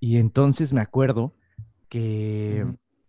[0.00, 1.34] Y entonces me acuerdo
[1.88, 2.66] que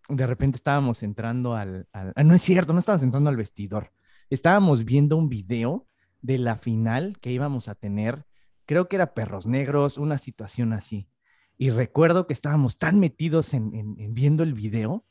[0.08, 3.92] de repente estábamos entrando al, al, ah, No es cierto, no estábamos entrando al vestidor.
[4.30, 5.86] Estábamos viendo un video
[6.20, 8.26] de la final que íbamos a tener.
[8.66, 11.08] Creo que era Perros Negros, una situación así.
[11.56, 15.04] Y recuerdo que estábamos tan metidos en, en, viendo el video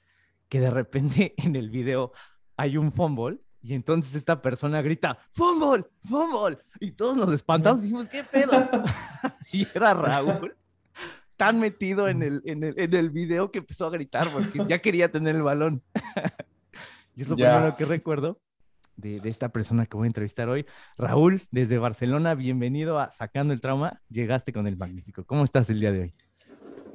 [0.50, 2.12] que de repente en el video
[2.58, 5.86] hay un fumble y entonces esta persona grita, ¡Fumble!
[6.04, 6.58] ¡Fumble!
[6.82, 8.52] Y todos nos espantamos y dijimos, ¿qué pedo?
[9.54, 10.54] y era Raúl
[11.38, 14.80] tan metido en el, en el, en el video que empezó a gritar porque ya
[14.80, 15.82] quería tener el balón.
[17.16, 18.40] y es lo primero que recuerdo
[18.98, 20.66] de, de, esta persona que voy a entrevistar hoy.
[20.98, 24.02] Raúl, desde Barcelona, bienvenido a Sacando el Trauma.
[24.10, 25.26] Llegaste con el magnífico.
[25.26, 26.14] ¿Cómo estás el día de hoy?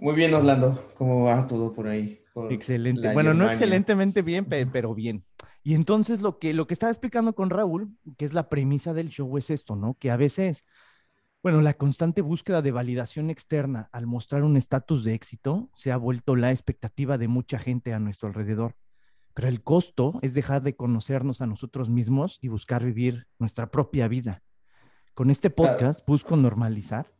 [0.00, 0.86] Muy bien, Orlando.
[0.96, 2.22] ¿Cómo va todo por ahí?
[2.50, 3.12] Excelente.
[3.14, 5.24] Bueno, no excelentemente bien, pero bien.
[5.62, 9.10] Y entonces lo que, lo que estaba explicando con Raúl, que es la premisa del
[9.10, 9.94] show, es esto, ¿no?
[9.98, 10.64] Que a veces
[11.40, 15.96] bueno, la constante búsqueda de validación externa al mostrar un estatus de éxito se ha
[15.96, 18.76] vuelto la expectativa de mucha gente a nuestro alrededor.
[19.34, 24.08] Pero el costo es dejar de conocernos a nosotros mismos y buscar vivir nuestra propia
[24.08, 24.42] vida.
[25.14, 27.12] Con este podcast busco normalizar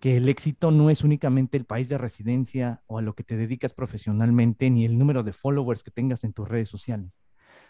[0.00, 3.36] que el éxito no es únicamente el país de residencia o a lo que te
[3.36, 7.21] dedicas profesionalmente, ni el número de followers que tengas en tus redes sociales.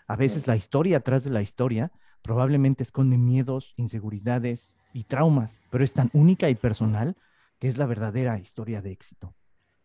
[0.07, 5.85] A veces la historia atrás de la historia probablemente esconde miedos, inseguridades, y traumas, pero
[5.85, 7.17] es tan única y personal
[7.59, 9.35] que es la verdadera historia de éxito.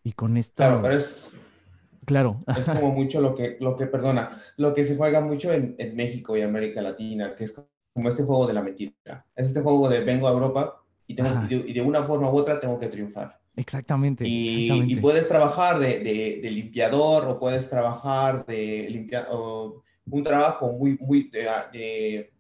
[0.04, 0.56] Y con esto...
[0.56, 1.32] Claro, pero es...
[2.06, 2.40] Claro.
[2.58, 5.96] Es como mucho lo que, lo que, perdona, lo que se juega mucho en, en
[5.96, 7.54] México y América Latina, que es
[7.94, 9.26] como este juego de la mentira.
[9.36, 12.60] Es este juego de vengo a Europa y, tengo, y de, una forma u otra
[12.60, 13.40] tengo que triunfar.
[13.56, 14.26] Exactamente.
[14.26, 16.00] Y, y puedes trabajar de,
[16.42, 19.28] de, limpiador o puedes trabajar de limpiar,
[20.10, 22.32] un trabajo muy, muy de,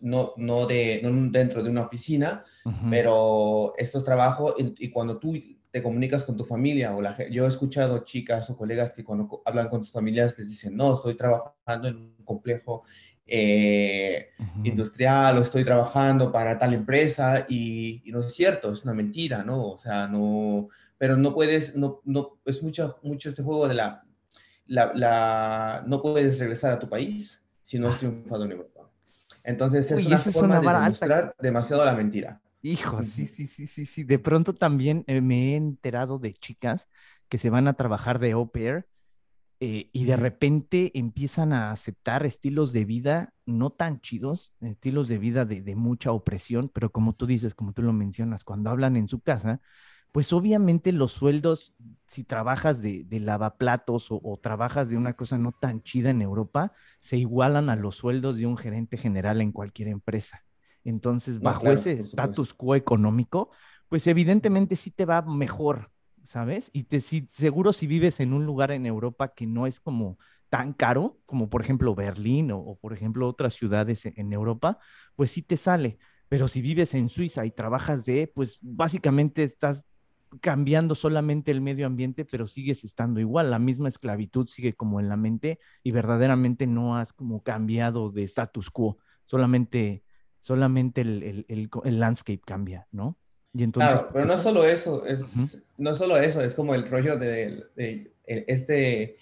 [0.00, 2.44] no, no, de, dentro de una oficina,
[2.90, 5.34] pero estos trabajos, y, cuando tú
[5.70, 9.42] te comunicas con tu familia, o la, yo he escuchado chicas o colegas que cuando
[9.44, 12.84] hablan con sus familias les dicen, no, estoy trabajando en un complejo
[13.26, 14.30] eh,
[14.64, 19.68] industrial o estoy trabajando para tal empresa y, no es cierto, es una mentira, ¿no?
[19.68, 20.68] O sea, no,
[20.98, 24.04] pero no puedes, no, no, es mucho, mucho este juego de la,
[24.66, 28.90] la, la no puedes regresar a tu país si no has triunfado en Europa.
[29.44, 32.40] Entonces es una forma de demostrar demasiado la mentira.
[32.64, 34.04] Hijo, sí, sí, sí, sí, sí.
[34.04, 36.86] De pronto también eh, me he enterado de chicas
[37.28, 38.86] que se van a trabajar de au pair
[39.60, 45.18] eh, y de repente empiezan a aceptar estilos de vida no tan chidos, estilos de
[45.18, 48.96] vida de, de mucha opresión, pero como tú dices, como tú lo mencionas, cuando hablan
[48.96, 49.60] en su casa,
[50.12, 51.74] pues obviamente los sueldos,
[52.06, 57.16] si trabajas de, lavaplatos o, trabajas de una cosa no tan chida en Europa, se
[57.16, 60.44] igualan a los sueldos de un gerente general en cualquier empresa.
[60.84, 63.50] Entonces, bajo ese status quo económico,
[63.88, 65.90] pues evidentemente sí te va mejor,
[66.24, 66.68] ¿sabes?
[66.74, 70.18] Y te, si, seguro si vives en un lugar en Europa que no es como
[70.50, 74.78] tan caro, como por ejemplo Berlín o, o por ejemplo otras ciudades en Europa,
[75.16, 75.98] pues sí te sale.
[76.28, 79.82] Pero si vives en Suiza y trabajas de, pues básicamente estás
[80.40, 85.08] cambiando solamente el medio ambiente, pero sigues estando igual, la misma esclavitud sigue como en
[85.08, 90.02] la mente y verdaderamente no has como cambiado de status quo, solamente,
[90.38, 93.18] solamente el, el, el, landscape cambia, ¿no?
[93.54, 96.88] Y entonces, claro, pero no pues, solo eso, es, no solo eso, es como el
[96.88, 99.16] rollo de, de, este,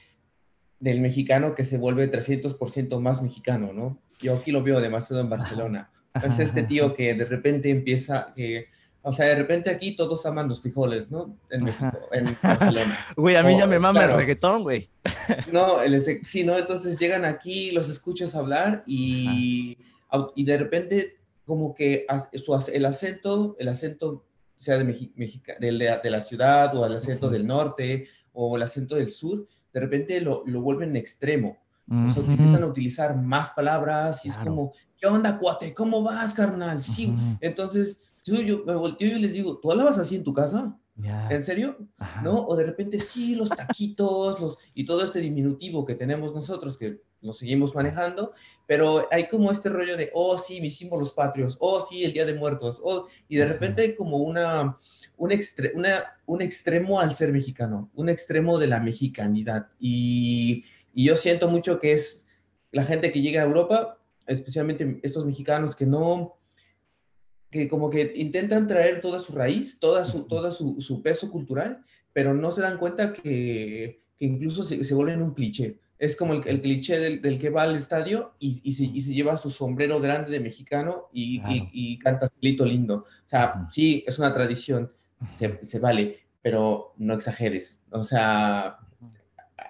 [0.78, 3.98] del mexicano que se vuelve 300% más mexicano, ¿no?
[4.21, 5.91] Yo aquí lo veo demasiado en Barcelona.
[6.22, 8.69] es este tío que de repente empieza, que
[9.03, 11.34] o sea, de repente aquí todos aman los frijoles, ¿no?
[11.50, 12.99] En México, en Barcelona.
[13.16, 14.91] Güey, a mí ya me mama el reggaetón, güey.
[15.53, 16.59] no, el, sí, ¿no?
[16.59, 19.78] Entonces llegan aquí, los escuchas hablar y,
[20.34, 21.16] y de repente
[21.47, 24.25] como que su, el acento, el acento
[24.59, 28.97] sea de, Mexica, de, de, la ciudad o el acento del norte o el acento
[28.97, 31.59] del sur, de repente lo, lo vuelven extremo.
[31.89, 35.75] O sea, a utilizar más palabras y es como, ¿qué onda, cuate?
[35.75, 36.81] ¿Cómo vas, carnal?
[36.83, 37.12] Sí.
[37.41, 40.77] Entonces yo, me volteo y les digo, ¿tú hablabas así en tu casa?
[41.31, 41.78] ¿En serio?
[42.22, 42.47] ¿No?
[42.47, 47.01] O de repente, sí, los taquitos, los, y todo este diminutivo que tenemos nosotros, que
[47.22, 48.33] lo seguimos manejando,
[48.67, 52.25] pero hay como este rollo de, oh, sí, mis símbolos patrios, oh, sí, el Día
[52.25, 54.78] de Muertos, oh, y de repente hay como una,
[55.16, 55.33] un,
[55.75, 59.69] una, un extremo al ser mexicano, un extremo de la mexicanidad.
[59.78, 60.65] Y,
[60.95, 62.27] y yo siento mucho que es
[62.73, 66.40] la gente que llega a Europa, especialmente estos mexicanos que no
[67.51, 72.33] que como que intentan traer toda su raíz, toda su, toda su, peso cultural, pero
[72.33, 75.79] no se dan cuenta que, incluso se, se, vuelven un cliché.
[75.99, 79.01] Es como el, el cliché del, del, que va al estadio y, y, se, y,
[79.01, 81.69] se, lleva su sombrero grande de mexicano y, claro.
[81.73, 82.97] y canta Celito lindo.
[82.97, 84.93] O sea, sí, es una tradición,
[85.33, 87.83] se, se, vale, pero no exageres.
[87.91, 88.79] O sea,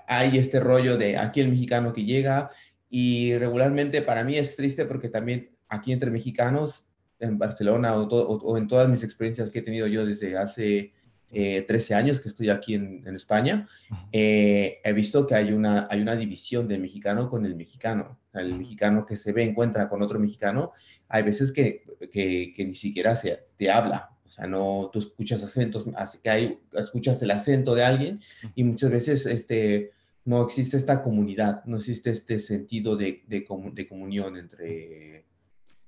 [0.07, 2.51] hay este rollo de aquí el mexicano que llega
[2.91, 6.90] y regularmente para mí es triste porque también aquí entre mexicanos
[7.21, 10.37] en Barcelona o, to, o, o en todas mis experiencias que he tenido yo desde
[10.37, 10.93] hace
[11.33, 13.69] eh, 13 años que estoy aquí en, en España,
[14.11, 18.19] eh, he visto que hay una, hay una división del mexicano con el mexicano.
[18.33, 20.73] El mexicano que se ve, encuentra con otro mexicano,
[21.09, 24.11] hay veces que, que, que ni siquiera se, te habla.
[24.27, 28.21] O sea, no, tú escuchas acentos, así que hay, escuchas el acento de alguien
[28.55, 29.91] y muchas veces este,
[30.25, 35.25] no existe esta comunidad, no existe este sentido de, de, de comunión entre,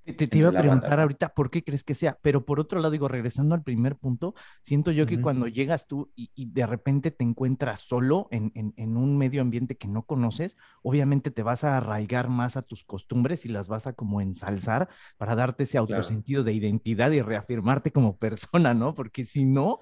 [0.04, 1.02] te, te iba a preguntar banda.
[1.02, 4.34] ahorita por qué crees que sea, pero por otro lado, digo, regresando al primer punto,
[4.60, 5.22] siento yo que uh -huh.
[5.22, 9.42] cuando llegas tú y, y, de repente te encuentras solo en, en, en, un medio
[9.42, 13.68] ambiente que no conoces, obviamente te vas a arraigar más a tus costumbres y las
[13.68, 16.52] vas a como ensalzar para darte ese autosentido claro.
[16.52, 18.94] de identidad y reafirmarte como persona, ¿no?
[18.94, 19.80] Porque si no,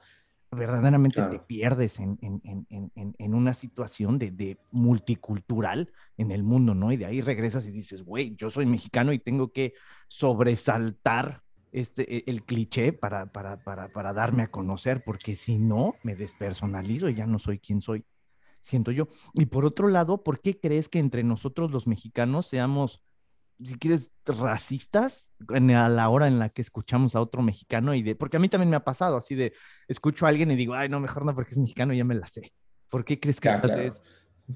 [0.52, 1.32] verdaderamente claro.
[1.32, 6.90] te pierdes en, en, en, en una situación de, de, multicultural en el mundo, ¿no?
[6.90, 9.74] Y de ahí regresas y dices, güey, yo soy mexicano y tengo que
[10.08, 11.42] sobresaltar
[11.72, 16.16] este, e, el cliché para, para, para, para darme a conocer, porque si no, me
[16.16, 18.04] despersonalizo y ya no soy quien soy,
[18.60, 19.06] siento yo.
[19.34, 23.00] Y por otro lado, ¿por qué crees que entre nosotros los mexicanos seamos
[23.64, 28.14] si quieres, racistas a la hora en la que escuchamos a otro mexicano y de,
[28.14, 29.52] porque a mí también me ha pasado así de,
[29.88, 32.14] escucho a alguien y digo, ay, no, mejor no, porque es mexicano y ya me
[32.14, 32.52] la sé.
[32.88, 33.82] ¿Por qué crees que claro, claro.
[33.82, 34.02] eso?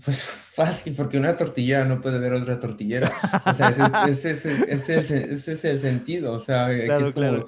[0.04, 3.12] Pues fácil, porque una tortillera no puede ver otra tortillera.
[3.46, 6.32] O sea, ese, ese, ese, ese es el sentido.
[6.32, 7.46] O sea, claro, es como, claro.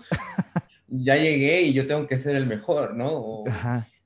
[0.87, 3.09] ya llegué y yo tengo que ser el mejor, ¿no?
[3.11, 3.45] O,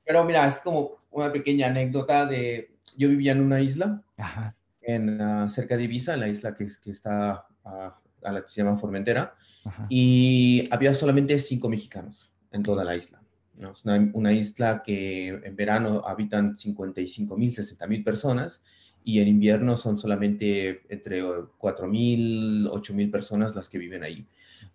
[0.04, 4.02] pero mira, es como una pequeña anécdota de, yo vivía en una isla.
[4.16, 8.48] Ajá en, uh, cerca de Ibiza, en la isla que, que está a la que
[8.48, 9.34] se llama Formentera,
[9.64, 9.86] Ajá.
[9.88, 13.22] y había solamente cinco mexicanos en toda la isla.
[13.56, 13.72] ¿no?
[13.72, 18.62] Es una, una, isla que en verano habitan 55 mil, 60 mil personas,
[19.04, 21.22] y en invierno son solamente entre
[21.58, 24.26] 4 mil, 8 mil personas las que viven ahí.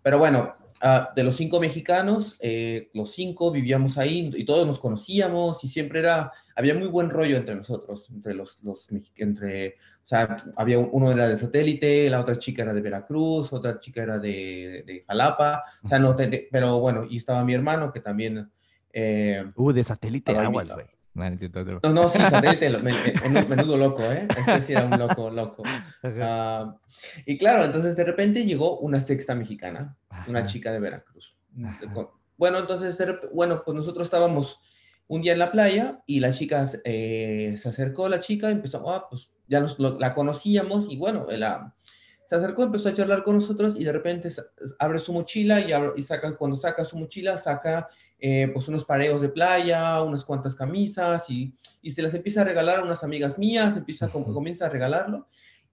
[0.02, 4.78] Pero bueno, uh, de los cinco mexicanos, eh, los cinco vivíamos ahí y todos nos
[4.78, 10.08] conocíamos y siempre era, había muy buen rollo entre nosotros, entre los, los entre, o
[10.08, 14.18] sea, había uno era de satélite, la otra chica era de Veracruz, otra chica era
[14.18, 18.50] de, de Jalapa, o sea, no, de, pero bueno, y estaba mi hermano que también...
[18.92, 20.95] Eh, uh, de satélite aguas, güey.
[21.82, 22.70] No, no, sí, satélite,
[23.48, 24.28] menudo loco, ¿eh?
[24.36, 25.62] Este sí era un loco, loco.
[26.02, 26.72] Uh,
[27.24, 30.30] y claro, entonces de repente llegó una sexta mexicana, Ajá.
[30.30, 31.36] una chica de Veracruz.
[31.64, 31.80] Ajá.
[32.36, 32.98] Bueno, entonces,
[33.32, 34.60] bueno, pues nosotros estábamos
[35.08, 39.08] un día en la playa y la chica eh, se acercó, la chica, empezó, ah,
[39.08, 41.74] pues ya nos, lo, la conocíamos y bueno, la,
[42.28, 44.30] se acercó, empezó a charlar con nosotros y de repente
[44.78, 47.88] abre su mochila y, abre, y saca, cuando saca su mochila, saca
[48.18, 52.44] eh, pues unos pareos de playa, unas cuantas camisas y, y, se las empieza a
[52.44, 55.28] regalar a unas amigas mías, empieza, comienza a regalarlo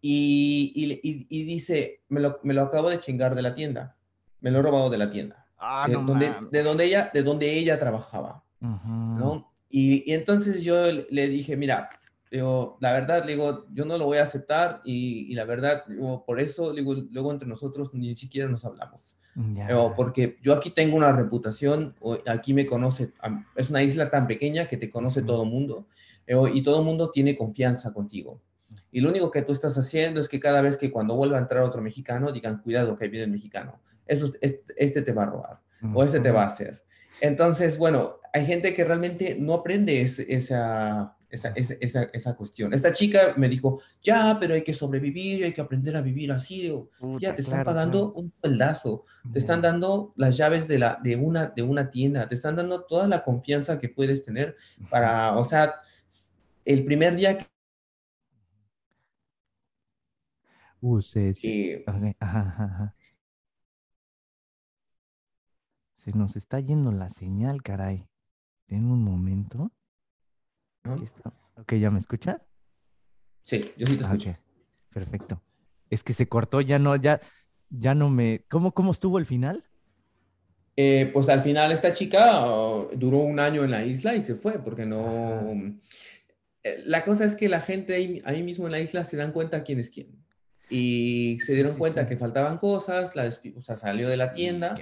[0.06, 3.96] y, dice, me lo, me lo acabo de chingar de la tienda,
[4.42, 7.24] me lo he robado de la tienda, ah, de, no donde, de, donde ella, de
[7.24, 9.18] donde ella trabajaba, uh -huh.
[9.18, 9.54] ¿no?
[9.70, 11.90] Y, entonces yo le dije, mira,
[12.34, 16.26] digo, la verdad, digo, yo no lo voy a aceptar y, y la verdad, digo,
[16.26, 19.18] por eso, digo, luego entre nosotros ni siquiera nos hablamos.
[19.36, 19.68] Yeah.
[19.68, 21.96] Digo, porque yo aquí tengo una reputación,
[22.26, 23.14] aquí me conoce,
[23.56, 25.88] es una isla tan pequeña que te conoce todo el mundo
[26.26, 28.42] digo, y todo el mundo tiene confianza contigo.
[28.92, 31.42] Y lo único que tú estás haciendo es que cada vez que cuando vuelva a
[31.42, 33.80] entrar otro mexicano, digan, cuidado que viene el mexicano.
[34.08, 35.60] Eso, este, este te va a robar
[35.94, 36.84] o este te va a hacer.
[37.22, 42.74] Entonces, bueno, hay gente que realmente no aprende ese, esa, esa, esa, esa, cuestión.
[42.74, 46.72] Esta chica me dijo, ya, pero hay que sobrevivir, hay que aprender a vivir así.
[47.00, 48.20] Puta, ya, te están claro, pagando claro.
[48.20, 52.36] un sueldazo, te están dando las llaves de, la, de, una, de una tienda, te
[52.36, 54.56] están dando toda la confianza que puedes tener
[54.90, 55.74] para, o sea,
[56.66, 57.46] el primer día que...
[60.82, 61.72] Uh, sí, sí.
[61.72, 62.16] Eh, okay.
[62.20, 62.96] ajá, ajá.
[65.96, 68.06] Se nos está yendo la señal, caray.
[68.68, 69.72] En un momento.
[70.84, 70.96] ¿No?
[71.56, 72.42] Ok, ¿ya me escuchas?
[73.44, 74.30] Sí, yo sí te escucho.
[74.30, 74.42] Okay.
[74.94, 75.42] Perfecto.
[75.90, 77.22] Es que se cortó, ya no, ya,
[77.70, 78.46] ya no me.
[78.50, 79.64] ¿Cómo, cómo estuvo el final?
[80.76, 84.36] Eh, pues al final esta chica uh, duró un año en la isla y se
[84.36, 85.54] fue, porque no.
[86.64, 89.32] Eh, la cosa es que la gente ahí, ahí, mismo en la isla se dan
[89.32, 90.23] cuenta quién es quién.
[90.76, 94.74] Y se dieron cuenta que faltaban cosas, la o sea, salió de la tienda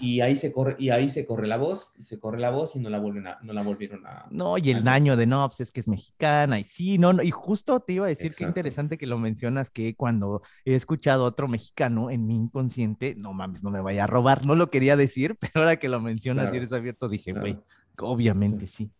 [0.00, 2.76] y ahí se corre y ahí se corre la voz, y se corre la voz
[2.76, 5.46] y no la vuelven a, no la volvieron a No, y el daño de no,
[5.46, 8.34] pues es que es mexicana y sí, no, no y justo te iba a decir
[8.34, 13.14] que interesante que lo mencionas que cuando he escuchado a otro mexicano en mi inconsciente,
[13.14, 16.00] no mames, no me vaya a robar, no lo quería decir, pero ahora que lo
[16.00, 17.58] mencionas y eres abierto dije, güey,
[17.98, 18.90] obviamente sí.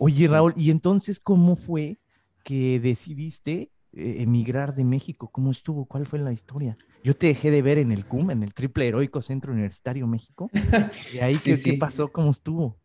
[0.00, 2.00] Oye, Raúl, ¿y entonces cómo fue
[2.42, 5.30] que decidiste emigrar de México?
[5.30, 5.86] ¿Cómo estuvo?
[5.86, 6.76] ¿Cuál fue la historia?
[7.04, 10.50] Yo te dejé de ver en el CUM, en el Triple Heroico Centro Universitario México.
[11.12, 12.10] ¿Y ahí qué, pasó?
[12.10, 12.78] ¿Cómo estuvo?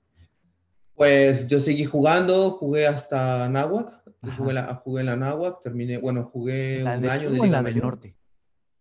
[0.96, 4.02] Pues yo seguí jugando, jugué hasta Nahuac,
[4.38, 8.16] jugué, la, jugué en la Nahuac, terminé, bueno, jugué un año de la del norte.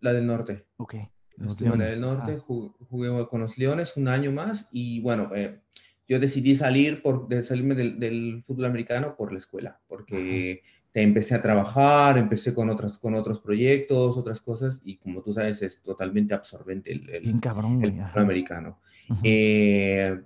[0.01, 0.67] La del norte.
[0.79, 0.95] Ok.
[1.37, 5.61] la del norte, jugué, con los Leones un año más y bueno, eh,
[6.09, 10.63] yo decidí salir por, de salirme del, fútbol americano por la escuela, porque
[11.03, 15.61] empecé a trabajar, empecé con, otras, con otros proyectos, otras cosas, y como tú sabes,
[15.61, 18.81] es totalmente absorbente el, el, cabrón, el americano.
[19.23, 20.19] Eh,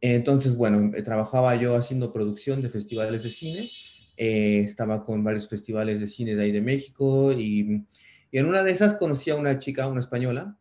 [0.00, 3.70] entonces, bueno, eh, trabajaba yo haciendo producción de festivales de cine,
[4.16, 7.84] eh, estaba con varios festivales de cine de ahí de México, y,
[8.32, 10.56] y en una de esas conocí a una chica, una española,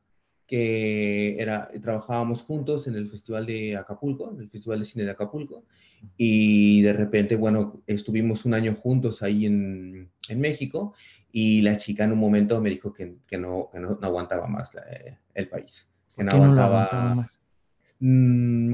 [0.45, 5.11] que era, trabajábamos juntos en el Festival de Acapulco, en el Festival de Cine de
[5.11, 5.65] Acapulco,
[6.17, 10.93] y de repente, bueno, estuvimos un año juntos ahí en, en México,
[11.31, 14.71] y la chica en un momento me dijo que, que, no, que no, aguantaba más
[14.89, 17.39] eh, el país, que no aguantaba, más.
[17.99, 18.71] Mm,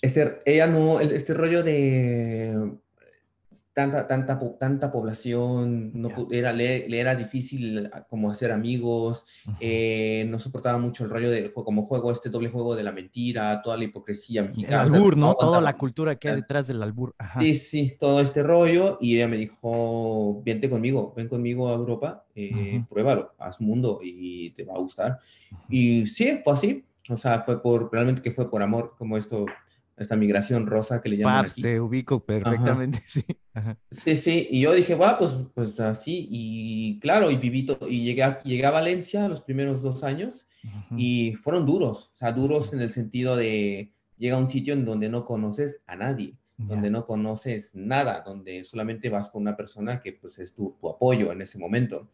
[0.00, 2.78] este, ella no, este rollo de
[3.78, 9.24] tanta, tanta, tanta población, no, era, le, era difícil ah, como hacer amigos,
[9.60, 13.62] eh, no soportaba mucho el rollo de como juego, este doble juego de la mentira,
[13.62, 14.82] toda la hipocresía mexicana.
[14.82, 15.32] El albur, ¿no?
[15.34, 17.14] Toda la cultura que hay detrás del albur.
[17.38, 18.98] Sí, sí, todo este rollo.
[19.00, 24.50] Y ella me dijo, vente conmigo, ven conmigo a Europa, eh, pruébalo, haz mundo y
[24.50, 25.20] te va a gustar.
[25.68, 26.84] Y sí, fue así.
[27.10, 29.46] O sea, fue por, realmente que fue por amor, como esto
[29.98, 31.62] esta migración rosa que le llaman aquí.
[31.62, 33.24] Te ubico perfectamente, sí.
[33.90, 38.22] Sí, sí, y yo dije, va, pues, pues así, y claro, y viví, y llegué
[38.22, 40.46] a, llegué a Valencia los primeros dos años,
[40.96, 44.84] y fueron duros, o sea, duros en el sentido de, llega a un sitio en
[44.84, 50.00] donde no conoces a nadie, donde no conoces nada, donde solamente vas con una persona
[50.00, 52.08] que pues es tu, tu apoyo en ese momento.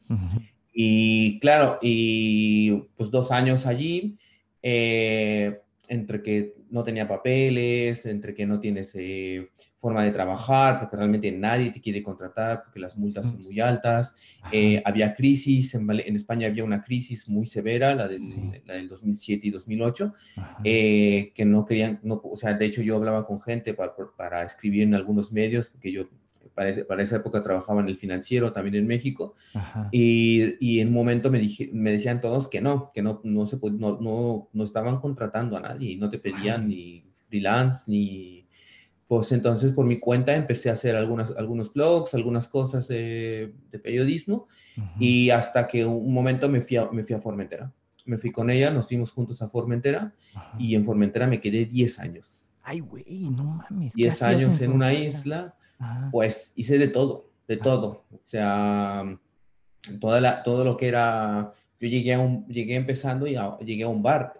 [0.72, 4.18] Y claro, y pues dos años allí,
[4.62, 10.96] eh, entre que no tenía papeles, entre que no tienes eh, forma de trabajar, porque
[10.96, 14.14] realmente nadie te quiere contratar, porque las multas son muy altas.
[14.50, 19.46] Eh, había crisis, en, España había una crisis muy severa, la del, la del 2007
[19.46, 20.14] y 2008,
[20.64, 24.42] eh, que no querían, no, o sea, de hecho yo hablaba con gente para, para
[24.42, 26.08] escribir en algunos medios, que yo
[26.54, 29.34] para, esa época trabajaba en el financiero también en México,
[29.90, 33.46] y, y, en un momento me, dije, me decían todos que no, que no, no,
[33.46, 38.40] se, no, no, no estaban contratando a nadie, no te pedían ni freelance, ni...
[39.06, 43.78] Pues entonces por mi cuenta empecé a hacer algunas, algunos blogs, algunas cosas de, de
[43.78, 44.48] periodismo,
[44.98, 47.72] y hasta que un momento me fui, a, me fui a Formentera.
[48.06, 50.14] Me fui con ella, nos fuimos juntos a Formentera,
[50.58, 52.44] y en Formentera me quedé 10 años.
[52.62, 53.92] Ay, güey, no mames.
[53.92, 55.54] 10 años en, en una isla
[56.10, 58.04] pues hice de todo, de todo.
[58.12, 59.04] O sea,
[60.00, 63.88] toda la, todo lo que era, yo llegué, a un, llegué empezando y llegué a
[63.88, 64.34] un bar,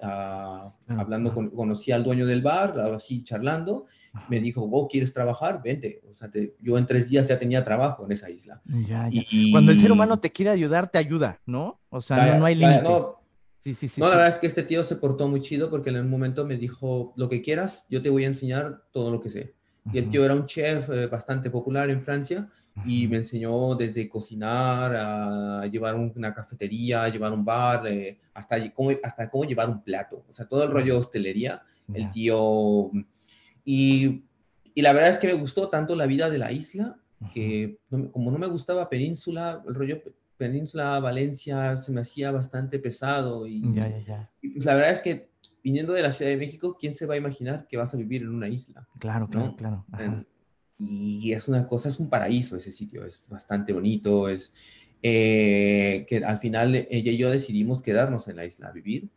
[0.89, 3.87] hablando con, conocí al dueño del bar, así charlando,
[4.29, 5.61] me dijo, vos ¿quieres trabajar?
[5.63, 6.03] Vente.
[6.09, 8.63] O sea, yo en tres días ya tenía trabajo en esa isla.
[9.11, 11.81] Y, Cuando el ser humano te quiere ayudar, te ayuda, ¿no?
[11.89, 12.83] O sea, no, hay límites.
[12.83, 13.21] No,
[13.65, 15.91] sí, sí, sí, no, la verdad es que este tío se portó muy chido porque
[15.91, 19.21] en el momento me dijo, lo que quieras, yo te voy a enseñar todo lo
[19.21, 19.55] que sé.
[19.93, 22.49] Y el tío era un chef eh, bastante popular en Francia
[22.85, 28.73] y me enseñó desde cocinar a llevar una cafetería, a llevar un bar, eh, hasta,
[28.73, 30.25] cómo, hasta cómo llevar un plato.
[30.29, 31.63] O sea, todo el rollo de hostelería,
[31.93, 32.91] el tío...
[33.65, 34.25] Y,
[34.75, 36.97] y, la verdad es que me gustó tanto la vida de la isla
[37.33, 40.03] que como no me gustaba Península, el rollo
[40.37, 43.47] Península, Valencia, se me hacía bastante pesado.
[43.47, 43.63] Y,
[44.43, 45.31] y pues la verdad es que
[45.65, 48.23] viniendo de la Ciudad de México, ¿quién se va a imaginar que vas a vivir
[48.23, 48.87] en una isla?
[48.99, 49.85] Claro, claro, claro.
[50.79, 54.53] Y es una cosa, es un paraíso ese sitio, es bastante bonito, es
[55.03, 59.09] eh, que al final ella y yo decidimos quedarnos en la isla a vivir.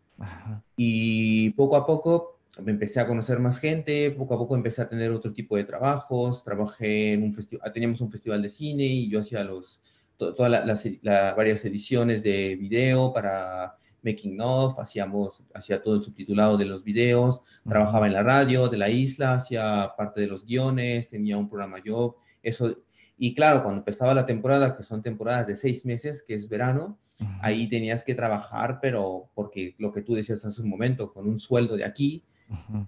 [0.78, 4.90] Y poco a poco me empecé a conocer más gente, poco a poco empecé a
[4.90, 9.10] tener otro tipo de trabajos, trabajé en un festival, teníamos un festival de cine y
[9.10, 9.84] yo hacía los,
[10.18, 13.78] todas las varias ediciones de video para
[14.08, 18.78] making of, hacíamos, hacía todo el subtitulado de los videos, trabajaba en la radio de
[18.78, 22.78] la isla, hacía parte de los guiones, tenía un programa yo, eso,
[23.18, 26.98] Y claro, cuando empezaba la temporada, que son temporadas de seis meses, que es verano,
[27.42, 31.40] ahí tenías que trabajar, pero porque lo que tú decías hace un momento, con un
[31.40, 32.24] sueldo de aquí,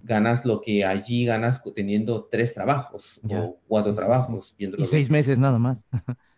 [0.04, 4.54] ganas lo que allí ganas teniendo tres trabajos o cuatro trabajos.
[4.56, 5.82] y seis meses nada más.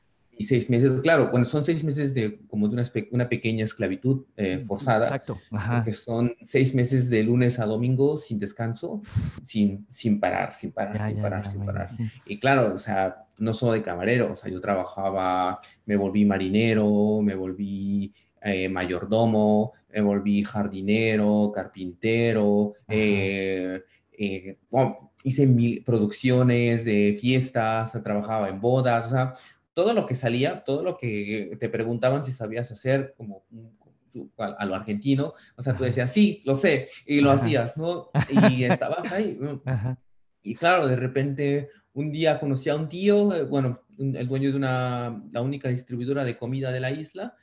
[0.43, 2.83] y seis meses, claro, bueno, son seis meses de como de una,
[3.13, 5.05] una pequeña esclavitud eh, forzada.
[5.07, 5.39] Exacto.
[5.49, 9.03] Porque son seis meses de lunes a domingo sin descanso,
[9.45, 11.91] sin, sin parar, sin parar, sin parar, sin parar.
[12.27, 17.21] Y claro, o sea, no solo de camarero, o sea, yo trabajaba, me volví marinero,
[17.23, 23.81] me volví eh, mayordomo, me volví jardinero, carpintero, eh,
[25.23, 29.35] hice mil producciones de fiestas, trabajaba en bodas, o sea,
[29.75, 33.45] todo lo que salía, todo lo que te preguntaban si sabías hacer, como
[34.39, 38.11] a, lo argentino, o sea, tú decías, sí, lo sé, y lo hacías, ¿no?
[38.51, 39.39] Y estabas ahí.
[40.43, 44.57] Y claro, de repente, un día conocí a un tío, eh, bueno, el dueño de
[44.57, 47.35] una, la única distribuidora de comida de la isla,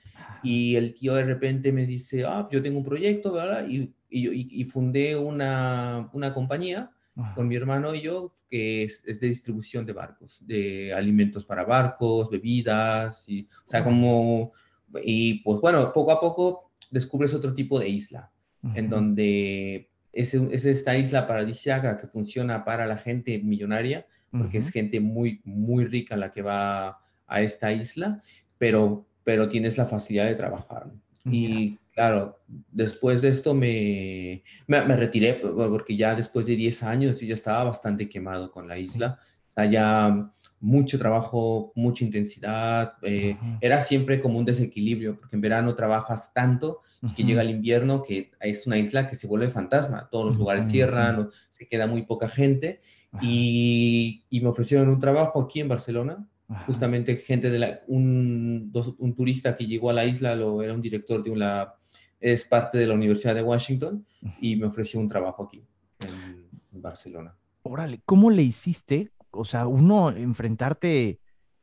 [0.43, 3.65] y el tío de repente me dice, ah, yo tengo un proyecto, ¿verdad?
[3.67, 6.91] Y, y, y fundé una, una compañía
[7.35, 12.29] con mi hermano y yo, que es, de distribución de barcos, de alimentos para barcos,
[12.29, 14.53] bebidas, y, o sea, como,
[15.03, 18.31] y pues bueno, poco a poco descubres otro tipo de isla,
[18.73, 24.69] en donde es, es, esta isla paradisíaca que funciona para la gente millonaria, porque es
[24.69, 28.21] gente muy, muy rica la que va a esta isla,
[28.57, 30.87] pero, pero tienes la facilidad de trabajar.
[31.25, 32.39] Y claro,
[32.71, 37.65] después de esto me, me, retiré porque ya después de 10 años yo ya estaba
[37.65, 39.19] bastante quemado con la isla.
[39.49, 42.93] O sea, ya mucho trabajo, mucha intensidad.
[43.01, 46.79] Eh, era siempre como un desequilibrio porque en verano trabajas tanto
[47.17, 50.07] que llega el invierno que es una isla que se vuelve fantasma.
[50.09, 52.79] Todos los lugares cierran, se queda muy poca gente.
[53.21, 56.25] Y, y, me ofrecieron un trabajo aquí en Barcelona.
[56.65, 60.81] Justamente gente de la, un, un turista que llegó a la isla, lo, era un
[60.81, 61.73] director de una
[62.19, 64.05] es parte de la Universidad de Washington
[64.41, 65.65] y me ofreció un trabajo aquí
[65.99, 67.35] en, Barcelona.
[67.63, 69.11] Órale, ¿cómo le hiciste?
[69.31, 71.19] O sea, uno enfrentarte,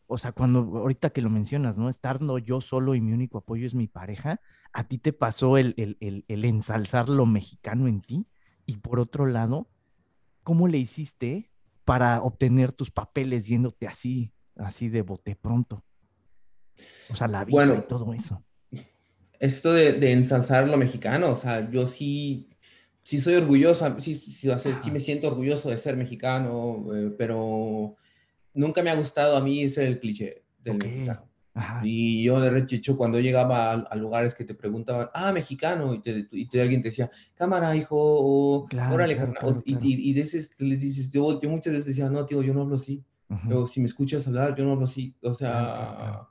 [0.06, 1.88] o sea, cuando ahorita que lo mencionas, ¿no?
[1.88, 4.40] Estando yo solo y mi único apoyo es mi pareja,
[4.72, 8.26] ¿a ti te pasó el, el, el, ensalzar lo mexicano en ti?
[8.66, 9.68] Y por otro lado,
[10.42, 11.50] ¿cómo le hiciste
[11.84, 15.82] para obtener tus papeles yéndote así, así de bote pronto?
[17.10, 18.45] O sea, la visa y todo eso
[19.40, 22.48] esto de, de, ensalzar lo mexicano, o sea, yo sí,
[23.02, 27.96] sí soy orgullosa, sí, sí, sí, me siento orgulloso de ser mexicano, eh, pero
[28.54, 31.28] nunca me ha gustado a mí ser el cliché del mexicano.
[31.82, 36.28] Y yo de rechicho cuando llegaba a, lugares que te preguntaban, ah, mexicano, y, te,
[36.30, 39.18] y alguien te decía, cámara, hijo, órale,
[39.64, 42.62] y, y, y, dices, le dices, yo, yo muchas veces decía, no, tío, yo no
[42.62, 43.02] hablo así.
[43.48, 45.14] Pero si me escuchas hablar, yo no hablo así.
[45.22, 46.28] O sea,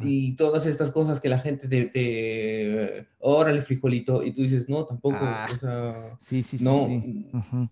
[0.00, 4.84] y todas estas cosas que la gente te, te el frijolito, y tú dices, no,
[4.84, 7.30] tampoco, ah, o sea, sí, sí, no, sí,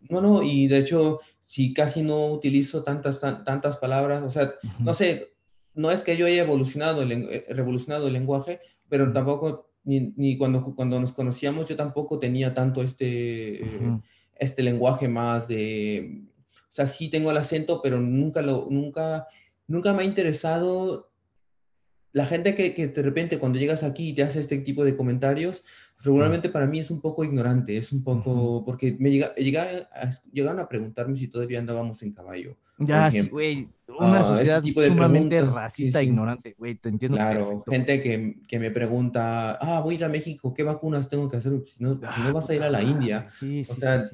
[0.08, 4.94] no, no, y de hecho, si casi no utilizo tantas, tantas palabras, o sea, no
[4.94, 5.32] sé,
[5.74, 10.38] no es que yo haya evolucionado, el, eh, revolucionado el lenguaje, pero tampoco, ni, ni,
[10.38, 13.62] cuando, cuando nos conocíamos, yo tampoco tenía tanto este,
[14.36, 16.22] este lenguaje más de,
[16.54, 19.26] o sea, sí tengo el acento, pero nunca lo, nunca,
[19.66, 21.10] nunca me ha interesado
[22.16, 24.96] la gente que, que, de repente cuando llegas aquí y te hace este tipo de
[24.96, 25.64] comentarios,
[26.02, 29.90] regularmente para mí es un poco ignorante, es un poco, porque me llega, llega
[30.32, 32.56] llegaron a preguntarme si todavía andábamos en caballo.
[32.78, 37.18] Ya, sí, güey, una ah, sociedad sumamente racista e ignorante, güey, te entiendo.
[37.18, 41.28] Claro, gente que, que, me pregunta, ah, voy a ir a México, ¿qué vacunas tengo
[41.28, 41.52] que hacer?
[41.66, 43.26] Si no, no vas a ir a la India.
[43.28, 44.08] Sí, sí, o sea,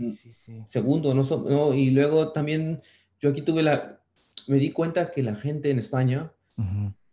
[0.67, 2.83] segundo, no, no, y luego también
[3.21, 4.01] yo aquí tuve la,
[4.49, 6.33] me di cuenta que la gente en España,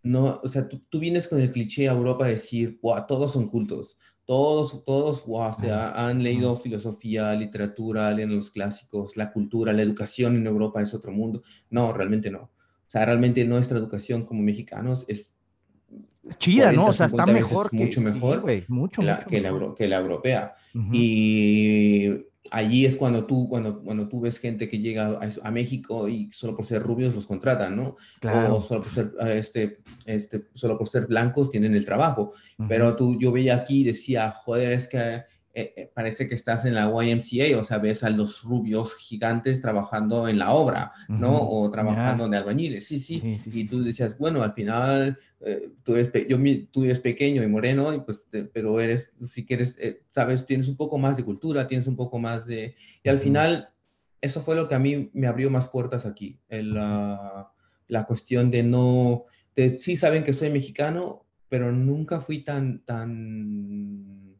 [0.03, 3.49] no, o sea, tú, vienes con el cliché a Europa a decir, wow, todos son
[3.49, 9.73] cultos, todos, todos, wow, o sea, han leído filosofía, literatura, leen los clásicos, la cultura,
[9.73, 11.41] la educación en Europa es otro mundo.
[11.69, 12.41] No, realmente no.
[12.41, 15.35] O sea, realmente nuestra educación como mexicanos es
[16.37, 16.87] chida, ¿no?
[16.87, 20.55] O sea, está mejor que, mucho mejor mucho, la, que, La, que, la, europea.
[20.91, 22.09] Y
[22.51, 26.55] allí es cuando tú, cuando, cuando tú ves gente que llega a, México y solo
[26.55, 27.97] por ser rubios los contratan, ¿no?
[28.19, 28.55] Claro.
[28.55, 32.33] O solo por ser, este, este, solo por ser blancos tienen el trabajo.
[32.67, 35.23] Pero tú, yo veía aquí y decía, joder, es que
[35.59, 39.61] eh, eh, parece que estás en la YMCA, o sea, ves a los rubios gigantes
[39.61, 41.37] trabajando en la obra, ¿no?
[41.37, 46.11] O trabajando de albañiles, sí, sí, y tú decías, bueno, al final eh, tú, eres
[46.29, 46.37] yo,
[46.71, 49.77] tú eres pequeño y moreno, y pues, pero eres, si quieres,
[50.09, 52.75] sabes, tienes un poco más de cultura, tienes un poco más de...
[53.03, 53.69] Y al final,
[54.21, 58.63] eso fue lo que a mí me abrió más puertas aquí, el, la cuestión de
[58.63, 64.38] no, de, sí saben que soy mexicano, pero nunca fui tan, tan,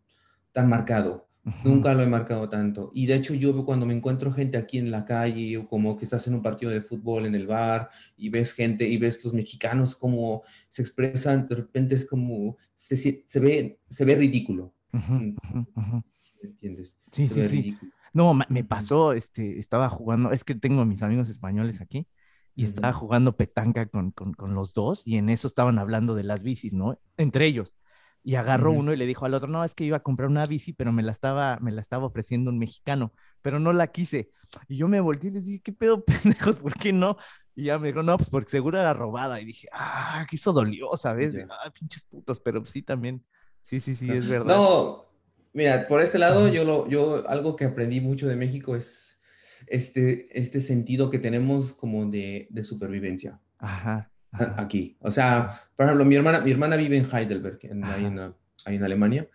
[0.51, 1.29] tan marcado.
[1.63, 2.91] Nunca lo he marcado tanto.
[2.93, 6.03] Y de hecho yo cuando me encuentro gente aquí en la calle o como que
[6.03, 9.33] estás en un partido de fútbol en el bar y ves gente y ves los
[9.33, 14.73] mexicanos como se expresan, de repente es como, se, se ve, se ve ridículo.
[14.91, 15.35] ¿Me
[16.43, 16.95] entiendes?
[17.11, 17.77] Sí, sí, sí.
[18.13, 22.07] No, me pasó, este, estaba jugando, es que tengo a mis amigos españoles aquí
[22.55, 26.23] y estaba jugando petanca con, con, con, los dos y en eso estaban hablando de
[26.23, 26.99] las bicis, ¿no?
[27.17, 27.73] Entre ellos.
[28.23, 30.45] Y agarró uno y le dijo al otro, no, es que iba a comprar una
[30.45, 34.29] bici, pero me la estaba, me la estaba ofreciendo un mexicano, pero no la quise.
[34.67, 36.57] Y yo me volteé y les dije, ¿qué pedo, pendejos?
[36.57, 37.17] ¿Por qué no?
[37.55, 39.39] Y ya me dijo, no, pues porque seguro era robada.
[39.39, 41.35] Y dije, ah, que eso dolió, ¿sabes?
[41.49, 43.23] ah, pinches putos, pero sí también.
[43.63, 44.55] Sí, sí, sí, es verdad.
[44.55, 45.09] No,
[45.53, 49.19] Mira, por este lado, yo, lo, yo algo que aprendí mucho de México es
[49.67, 53.41] este, este sentido que tenemos como de, de supervivencia.
[53.57, 54.95] Ajá, Aquí.
[54.99, 58.19] O sea, por ejemplo, mi hermana, mi hermana vive en Heidelberg, en, ahí, en,
[58.65, 59.27] en, Alemania,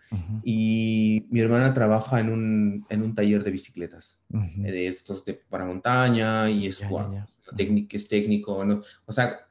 [0.43, 5.65] y mi hermana trabaja en un, en un taller de bicicletas, de estos de, para
[5.65, 6.81] montaña, y es,
[7.55, 8.81] Técnico, es técnico, ¿no?
[9.05, 9.47] O sea,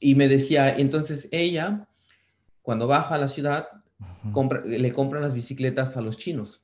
[0.00, 1.88] y me decía, entonces ella,
[2.62, 3.68] cuando baja a la ciudad,
[4.64, 6.62] le compran las bicicletas a los chinos.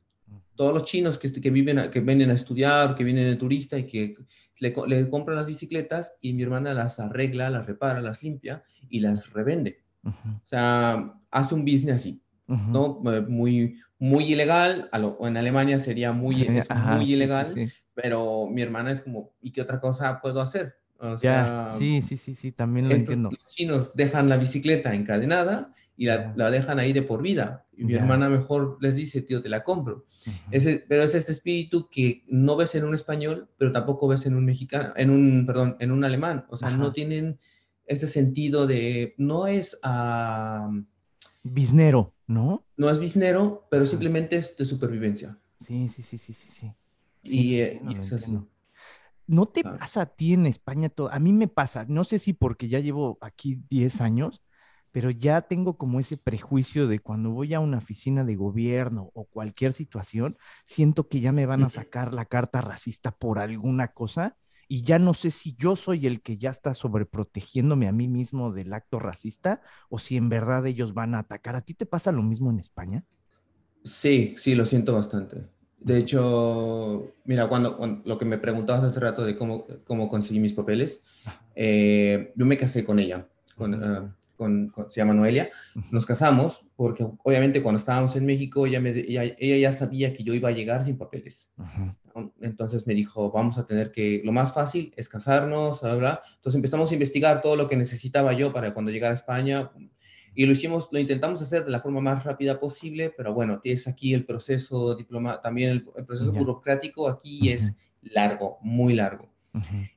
[0.57, 3.87] Todos los chinos que, que, viven, que vienen a estudiar, que vienen de turista y
[3.87, 4.15] que
[4.59, 9.33] le, compran las bicicletas y mi hermana las arregla, las repara, las limpia y las
[9.33, 9.83] revende.
[10.05, 10.13] O
[10.45, 13.01] sea, hace un business así, ¿no?
[13.29, 16.49] Muy, muy ilegal, o en Alemania sería muy,
[16.97, 17.55] muy ilegal,
[17.95, 20.77] pero mi hermana es como, ¿y qué otra cosa puedo hacer?
[20.99, 23.31] O sea, sí, sí, sí, sí, también lo entiendo.
[23.31, 27.67] Los chinos dejan la bicicleta encadenada y la, dejan ahí de por vida.
[27.77, 30.05] Y mi hermana mejor les dice, tío, te la compro.
[30.51, 34.35] Ese, pero es este espíritu que no ves en un español, pero tampoco ves en
[34.35, 36.47] un mexicano, en un, perdón, en un alemán.
[36.49, 37.39] O sea, no tienen
[37.87, 39.79] este sentido de, no es...
[39.83, 40.71] a
[41.43, 42.65] biznero, ¿no?
[42.77, 45.39] No es biznero, pero simplemente es de supervivencia.
[45.61, 46.73] Sí, sí, sí, sí, sí, sí.
[47.23, 48.39] y, eh, es así.
[49.29, 51.11] ¿No te pasa a ti en España todo?
[51.11, 54.43] A mí me pasa, no sé si porque ya llevo aquí 10 años,
[54.97, 59.27] pero ya tengo como ese prejuicio de cuando voy a una oficina de gobierno o
[59.27, 64.39] cualquier situación, siento que ya me van a sacar la carta racista por alguna cosa
[64.69, 68.53] y ya no sé si yo soy el que ya está sobreprotegiéndome a mí mismo
[68.53, 71.57] del acto racista o si en verdad ellos van a atacar.
[71.57, 73.05] ¿A ti te pasa lo mismo en España?
[73.85, 75.45] Sí, sí, lo siento bastante.
[75.79, 80.55] De hecho, mira, cuando, lo que me preguntabas hace rato de cómo, cómo conseguí mis
[80.55, 81.03] papeles,
[81.55, 83.75] eh, yo me casé con ella, con,
[84.89, 85.51] se llama Noelia,
[85.91, 90.35] nos casamos porque obviamente cuando estábamos en México ella, me, ella, ya sabía que yo
[90.35, 91.53] iba a llegar sin papeles.
[92.41, 96.21] Entonces me dijo, vamos a tener que, lo más fácil es casarnos, ¿verdad?
[96.37, 99.71] Entonces empezamos a investigar todo lo que necesitaba yo para cuando llegara a España
[100.37, 103.89] y lo hicimos, lo intentamos hacer de la forma más rápida posible, pero bueno, tienes
[103.89, 109.31] aquí el proceso diploma, también el, proceso burocrático aquí es largo, muy largo.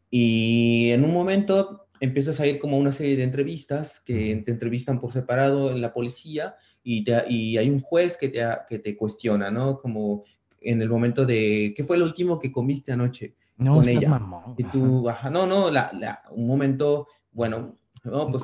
[0.10, 4.52] Y en un momento empiezas a ir como a una serie de entrevistas que te
[4.52, 8.96] entrevistan por separado en la policía y, y hay un juez que te, que te
[8.96, 9.80] cuestiona, ¿no?
[9.80, 10.24] Como
[10.62, 13.36] en el momento de, ¿qué fue lo último que comiste anoche?
[13.58, 14.10] No, con ella.
[14.10, 14.56] Mamón.
[14.58, 18.44] Y tú, no, no, la, un momento, bueno, no, pues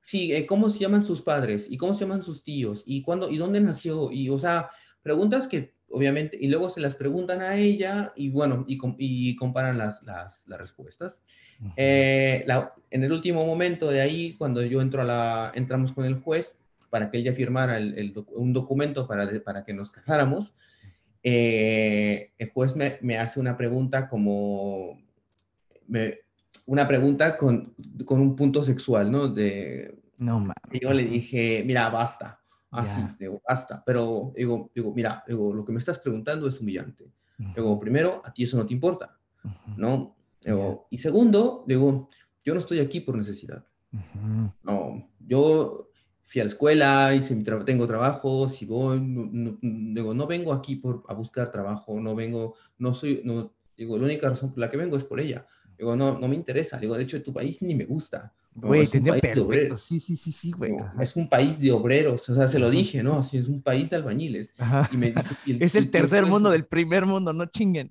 [0.00, 1.66] Sí, eh, ¿cómo se llaman sus padres?
[1.70, 2.82] ¿Y cómo se llaman sus tíos?
[2.84, 4.12] ¿Y cuándo, y dónde nació?
[4.12, 4.68] Y, o sea,
[5.02, 9.78] preguntas que obviamente, y luego se las preguntan a ella y bueno, y, y comparan
[9.78, 11.22] las, las, las respuestas.
[11.76, 12.44] Eh,
[12.90, 16.56] en el último momento de ahí, cuando yo entro a la, entramos con el juez
[16.90, 20.54] para que él ya firmara el, un documento para, para que nos casáramos,
[21.22, 25.00] eh, el juez me, me, hace una pregunta como,
[26.66, 29.28] una pregunta con, con, un punto sexual, ¿no?
[29.28, 32.40] De, no, yo le dije, mira, basta,
[32.74, 37.10] así, digo, basta, pero digo, digo, mira, digo, lo que me estás preguntando es humillante.
[37.54, 39.18] Digo, primero, a ti eso no te importa,
[39.76, 40.16] ¿no?
[40.90, 42.08] y segundo, digo,
[42.44, 43.64] yo no estoy aquí por necesidad.
[44.62, 45.88] No, yo
[46.24, 50.76] fui a la escuela, hice mi tengo trabajo, si voy, no, digo, no vengo aquí
[50.76, 54.70] por, a buscar trabajo, no vengo, no soy, no, digo, la única razón por la
[54.70, 55.46] que vengo es por ella.
[55.78, 58.32] Digo, no, no me interesa, digo, de hecho, tu país ni me gusta.
[58.54, 59.76] Güey, tenía perfecto.
[59.76, 60.72] Sí, sí, sí, sí, güey.
[61.00, 63.18] es un país de obreros, o sea, se lo dije, ¿no?
[63.18, 64.54] Así es un país de albañiles.
[64.92, 67.90] Y me dice, es el, tercer mundo del primer mundo, no chinguen.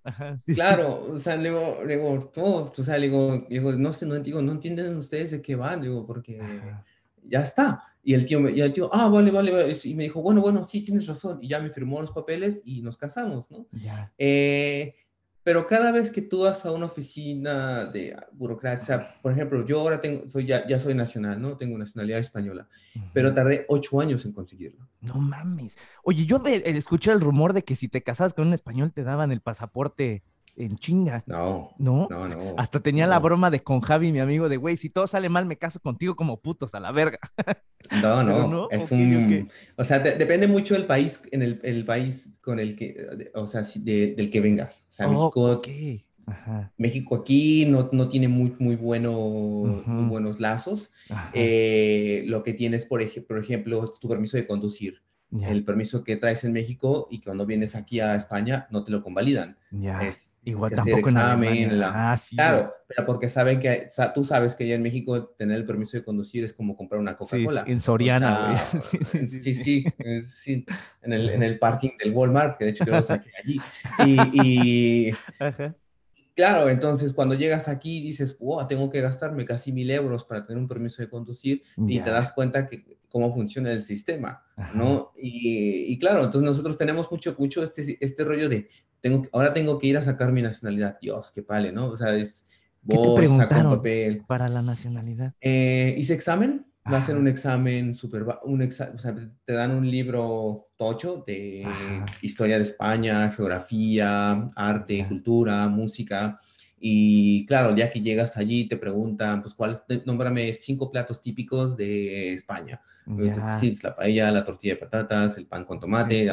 [0.56, 4.54] claro, o sea, le digo, todo, o sea, digo, digo, no sé, no, digo, no
[4.54, 6.42] entienden ustedes de qué van, digo, porque
[7.24, 7.84] ya está.
[8.02, 10.66] Y el tío, y el tío, ah, vale, vale, vale, y me dijo, bueno, bueno,
[10.66, 13.66] sí, tienes razón, y ya me firmó los papeles y nos casamos, ¿no?
[13.72, 14.14] Ya.
[14.18, 14.96] Eh,
[15.44, 20.00] pero cada vez que tú vas a una oficina de burocracia, por ejemplo, yo ahora
[20.00, 21.58] tengo, soy ya, ya soy nacional, ¿no?
[21.58, 22.68] Tengo nacionalidad española,
[23.14, 24.88] pero tardé ocho años en conseguirlo.
[25.02, 25.76] No mames.
[26.04, 29.32] Oye, yo escuché el rumor de que si te casabas con un español te daban
[29.32, 30.24] el pasaporte
[30.56, 31.24] en chinga.
[31.26, 32.56] No, no, no, no.
[32.58, 35.46] Hasta tenía la broma de con Javi, mi amigo, de güey, si todo sale mal,
[35.46, 37.20] me caso contigo como putos a la verga.
[38.02, 42.58] No, no, es un, o sea, depende mucho del país, en el, el, país con
[42.58, 42.96] el que,
[43.36, 44.86] o sea, del que vengas.
[44.88, 45.62] O sea, México,
[46.78, 49.12] México aquí no, no tiene muy, muy, bueno,
[49.86, 50.94] muy buenos lazos.
[51.34, 55.02] Eh, lo que tienes, por, ejemplo, por ejemplo, tu permiso de conducir
[55.42, 58.92] el permiso que traes en México y que cuando vienes aquí a España no te
[58.92, 59.58] lo convalidan.
[59.72, 60.02] Ya.
[60.02, 64.68] Es, Igual tampoco examen, en ah, sí, claro, pero porque saben que tú sabes que
[64.68, 67.64] ya en México tener el permiso de conducir es como comprar una Coca-Cola.
[67.66, 68.58] en Soriana,
[68.92, 69.86] sí, sí, sí,
[70.30, 70.66] sí,
[71.02, 73.62] en el, en el parking del Walmart, que de hecho yo lo saqué allí.
[74.06, 75.12] Y, y
[76.36, 80.62] claro, entonces cuando llegas aquí dices, wow, tengo que gastarme casi mil euros para tener
[80.62, 85.12] un permiso de conducir y te das cuenta que cómo funciona el sistema, ¿no?
[85.16, 88.68] Y, claro, entonces nosotros tenemos mucho, mucho este, este rollo de,
[89.02, 90.98] tengo, ahora tengo que ir a sacar mi nacionalidad.
[91.00, 91.90] Dios, qué pale, ¿no?
[91.90, 92.48] O sea, es
[92.82, 94.24] bolsa con papel.
[94.28, 95.36] Para la nacionalidad.
[95.40, 99.76] Eh, hice examen, va a hacer un examen súper, un exa o sea, te dan
[99.76, 101.68] un libro tocho de
[102.24, 106.40] historia de España, geografía, arte, cultura, música.
[106.86, 111.78] Y claro, el día que llegas allí te preguntan, pues, ¿cuál, nómbrame cinco platos típicos
[111.78, 112.82] de España?
[113.58, 116.30] Sí, la paella, la tortilla de patatas, el pan con tomate,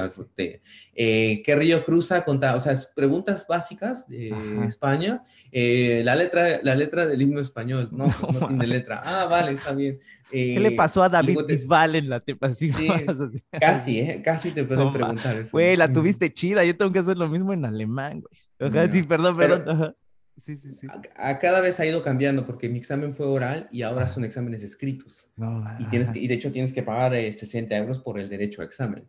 [0.97, 2.25] eh, ¿qué río cruza?
[2.25, 4.35] Contra, o sea, preguntas básicas de
[4.67, 5.23] España.
[5.53, 9.03] Eh, la, letra, la letra del himno español, no, pues, no, tiene letra.
[9.05, 10.01] Ah, vale, está bien.
[10.29, 12.53] ¿Qué le eh, pasó a David Bisbal en la tepa?
[12.57, 12.73] Sí,
[13.61, 14.21] casi, ¿eh?
[14.25, 15.47] Casi te pueden preguntar.
[15.49, 18.91] Güey, la tuviste chida, yo tengo que hacer lo mismo en alemán, güey.
[18.91, 19.95] sí, perdón, perdón.
[20.45, 20.87] Sí, sí, sí.
[21.17, 24.63] A, cada vez ha ido cambiando porque mi examen fue oral y ahora son exámenes
[24.63, 25.31] escritos.
[25.79, 28.63] y, tienes que, y de hecho tienes que pagar 60 eh, euros por el derecho
[28.63, 29.07] a examen.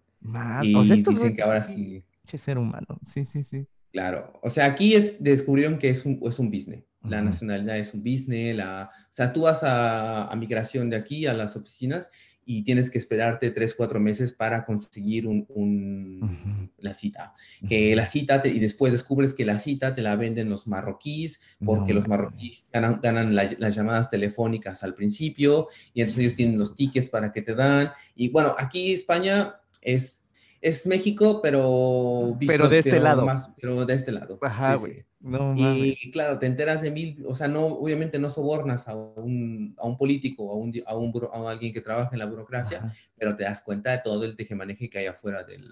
[0.61, 2.03] y o sea, dicen que ahora sí.
[2.25, 3.65] ser humano, sí, sí, sí.
[3.91, 6.83] Claro, o sea, aquí es, descubrieron que es un, es un business.
[7.03, 8.55] La nacionalidad es un business.
[8.55, 12.11] La, o sea, tú vas a, a migración de aquí a las oficinas
[12.45, 17.33] y tienes que esperarte tres, cuatro meses para conseguir un, la cita.
[17.67, 21.93] Que la cita, y después descubres que la cita te la venden los marroquíes, porque
[21.93, 27.31] los marroquíes ganan, las llamadas telefónicas al principio, y entonces ellos tienen los tickets para
[27.31, 27.91] que te dan.
[28.15, 30.21] Y bueno, aquí España es
[30.61, 32.37] es México, pero...
[32.45, 33.27] pero de este lado.
[33.59, 34.37] pero de este lado.
[34.41, 35.03] Ajá, güey.
[35.23, 39.75] No, y claro, te enteras de mil, o sea, no, obviamente no sobornas a un,
[39.77, 43.35] a un político, a, un, a, un, a alguien que trabaja en la burocracia, pero
[43.35, 45.69] te das cuenta de todo el tejemaneje que hay afuera del,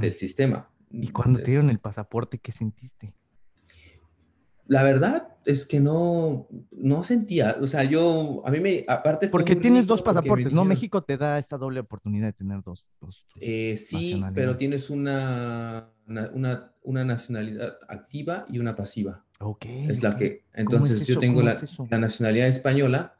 [0.00, 0.68] del sistema.
[0.90, 3.14] ¿Y cuando te dieron el pasaporte, qué sentiste?
[4.66, 9.28] La verdad es que no, no sentía, o sea, yo, a mí me, aparte...
[9.28, 10.64] Porque tienes dos pasaportes, ¿no?
[10.64, 12.84] México te da esta doble oportunidad de tener dos.
[13.40, 19.24] Eh, sí, pero tienes una, una, una, nacionalidad activa y una pasiva.
[19.40, 19.66] Ok.
[19.66, 21.56] Es la que, entonces yo tengo la,
[21.90, 23.14] la, nacionalidad española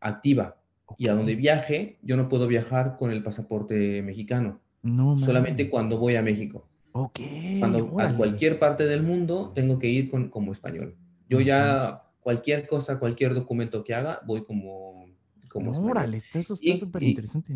[0.00, 0.56] activa.
[0.96, 4.60] Y a donde viaje, yo no puedo viajar con el pasaporte mexicano.
[4.82, 6.66] No, solamente cuando voy a México.
[6.92, 7.20] Ok.
[7.58, 10.96] Cuando a cualquier parte del mundo tengo que ir con, como español.
[11.28, 15.06] Yo ya cualquier cosa, cualquier documento que haga, voy como,
[15.48, 15.90] como español.
[15.90, 17.54] Órale, eso está súper interesante.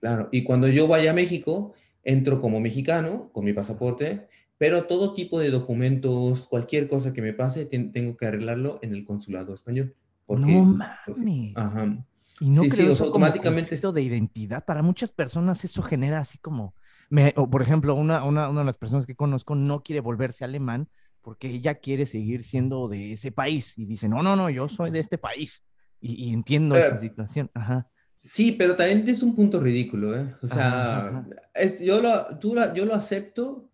[0.00, 5.14] Claro, y cuando yo vaya a México, entro como mexicano con mi pasaporte, pero todo
[5.14, 9.94] tipo de documentos, cualquier cosa que me pase, tengo que arreglarlo en el consulado español.
[10.28, 11.52] no mames.
[11.54, 12.04] ajá.
[12.40, 14.64] Y no creo eso automáticamente de identidad.
[14.64, 16.74] Para muchas personas eso genera así como
[17.36, 20.88] o por ejemplo, una, una, una de las personas que conozco no quiere volverse alemán
[21.22, 24.90] porque ella quiere seguir siendo de ese país y dice, no, no, no, yo soy
[24.90, 25.62] de este país
[26.00, 27.50] y, entiendo esa situación.
[27.54, 27.88] Ajá.
[28.20, 30.34] Sí, pero también es un punto ridículo, ¿eh?
[30.42, 33.70] O sea, Es, yo, lo, tú yo lo acepto,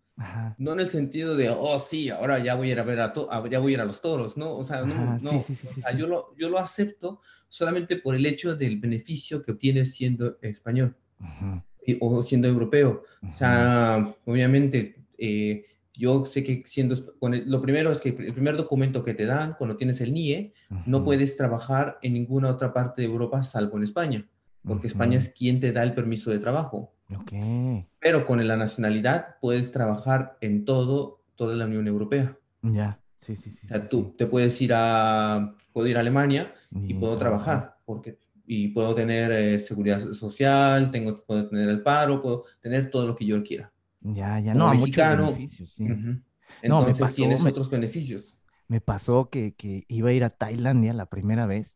[0.57, 3.13] no en el sentido de, oh, sí, ahora ya voy a ir a ver a,
[3.49, 4.55] ya voy a ir a los toros, ¿no?
[4.55, 5.43] O sea, no, no.
[5.43, 9.43] Sí, sí, o sea, yo, lo, yo lo acepto solamente por el hecho del beneficio
[9.43, 10.95] que obtienes siendo español.
[11.19, 11.63] Ajá
[11.99, 13.03] o siendo europeo.
[13.27, 19.03] O sea, obviamente, eh, yo sé que siendo, lo primero es que el primer documento
[19.03, 20.53] que te dan cuando tienes el NIE,
[20.85, 24.27] no puedes trabajar en ninguna otra parte de Europa salvo en España,
[24.65, 26.93] porque España es quien te da el permiso de trabajo.
[27.21, 27.85] Okay.
[27.99, 32.37] Pero con la nacionalidad puedes trabajar en todo, toda la Unión Europea.
[32.61, 33.65] Ya, sí, sí, sí.
[33.65, 38.17] O sea, tú te puedes ir a, puedo ir a Alemania y puedo trabajar, porque
[38.47, 43.15] y puedo tener eh, seguridad social, tengo, puedo tener el paro, puedo tener todo lo
[43.15, 43.71] que yo quiera.
[44.01, 45.87] Ya, ya, no, mexicano, muchos beneficios, sí.
[46.61, 48.37] Entonces tienes otros beneficios.
[48.67, 51.75] Me pasó que, que iba a ir a Tailandia la primera vez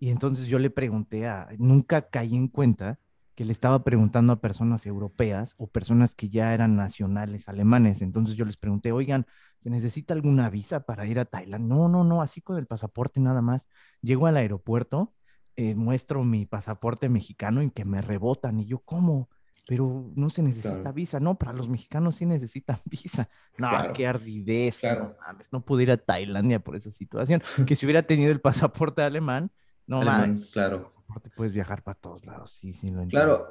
[0.00, 2.98] y entonces yo le pregunté a, nunca caí en cuenta
[3.34, 8.00] que le estaba preguntando a personas europeas o personas que ya eran nacionales alemanes.
[8.00, 9.26] Entonces yo les pregunté, oigan,
[9.58, 11.68] ¿se necesita alguna visa para ir a Tailandia?
[11.68, 13.68] No, no, no, así con el pasaporte nada más.
[14.00, 15.14] Llego al aeropuerto,
[15.56, 18.58] eh, muestro mi pasaporte mexicano y que me rebotan.
[18.58, 19.28] Y yo, ¿cómo?
[19.68, 21.20] Pero no se necesita visa.
[21.20, 23.28] No, para los mexicanos sí necesitan visa.
[23.58, 24.80] No, qué ardidez.
[24.82, 25.14] No,
[25.52, 27.42] no pude ir a Tailandia por esa situación.
[27.66, 29.50] Que si hubiera tenido el pasaporte alemán,
[29.90, 30.40] no más.
[30.52, 30.88] Claro.
[31.34, 33.48] puedes viajar para todos lados, sí, sí, lo Claro.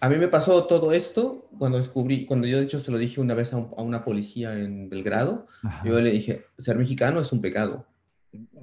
[0.00, 3.20] A mí me pasó todo esto cuando descubrí, cuando yo de hecho se lo dije
[3.20, 5.48] una vez a, una policía en Belgrado,
[5.84, 7.86] yo le dije, ser mexicano es un pecado.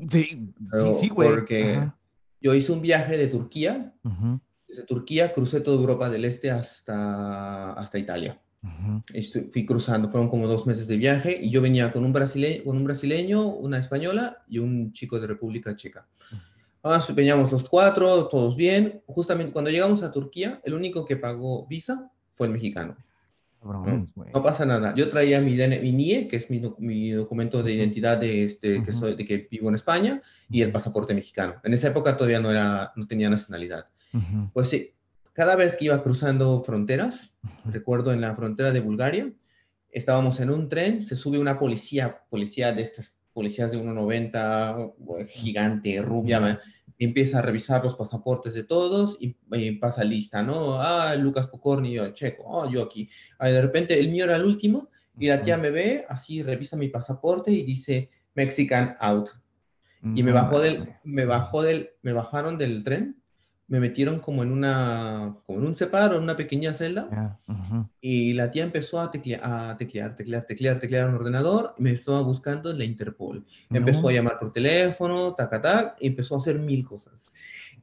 [0.10, 0.54] Sí,
[1.02, 1.30] sí, güey.
[1.30, 1.92] Porque
[2.40, 3.94] yo hice un viaje de Turquía,
[4.70, 8.40] de Turquía crucé toda Europa del Este hasta, hasta Italia.
[9.52, 12.78] fui cruzando, fueron como dos meses de viaje y yo venía con un, brasileño, con
[12.78, 16.08] un brasileño, una española y un chico de República Checa.
[16.88, 19.02] Ah, veníamos los cuatro, todos bien.
[19.08, 22.96] Justamente cuando llegamos a Turquía, el único que pagó visa fue el mexicano.
[23.64, 24.44] ¿no?
[24.44, 24.94] pasa nada.
[24.94, 28.92] Yo traía mi, mi NIE, que es mi, mi documento de identidad de, este, que
[28.94, 31.56] soy, de que vivo en España, y el pasaporte mexicano.
[31.64, 33.88] En esa época todavía no, era, no tenía nacionalidad.
[34.54, 34.94] Pues sí,
[35.34, 39.34] cada vez que iba cruzando fronteras, recuerdo en la frontera de Bulgaria,
[39.90, 46.02] estábamos en un tren, se sube una policía, policía de estas policías de 1,90, gigante,
[46.02, 46.62] rubia,
[46.98, 49.36] empieza a revisar los pasaportes de todos y,
[49.74, 50.82] pasa lista, ¿no?
[50.82, 53.10] Ah, Lucas Pocorni, yo, checo, oh, yo aquí.
[53.38, 56.78] Ah, de repente el mío era el último y la tía me ve, así revisa
[56.78, 59.30] mi pasaporte y dice Mexican out.
[60.14, 63.24] Y me bajó del, me bajó del, me bajaron del tren
[63.68, 67.40] me metieron como en una, como en un separo, en una pequeña celda,
[68.00, 71.92] y la tía empezó a, teclear, a teclear, teclear, teclear, teclear un ordenador, y me
[71.92, 73.44] estaba buscando en la Interpol.
[73.72, 77.28] Empezó a llamar por teléfono, tac, tac, y empezó a hacer mil cosas.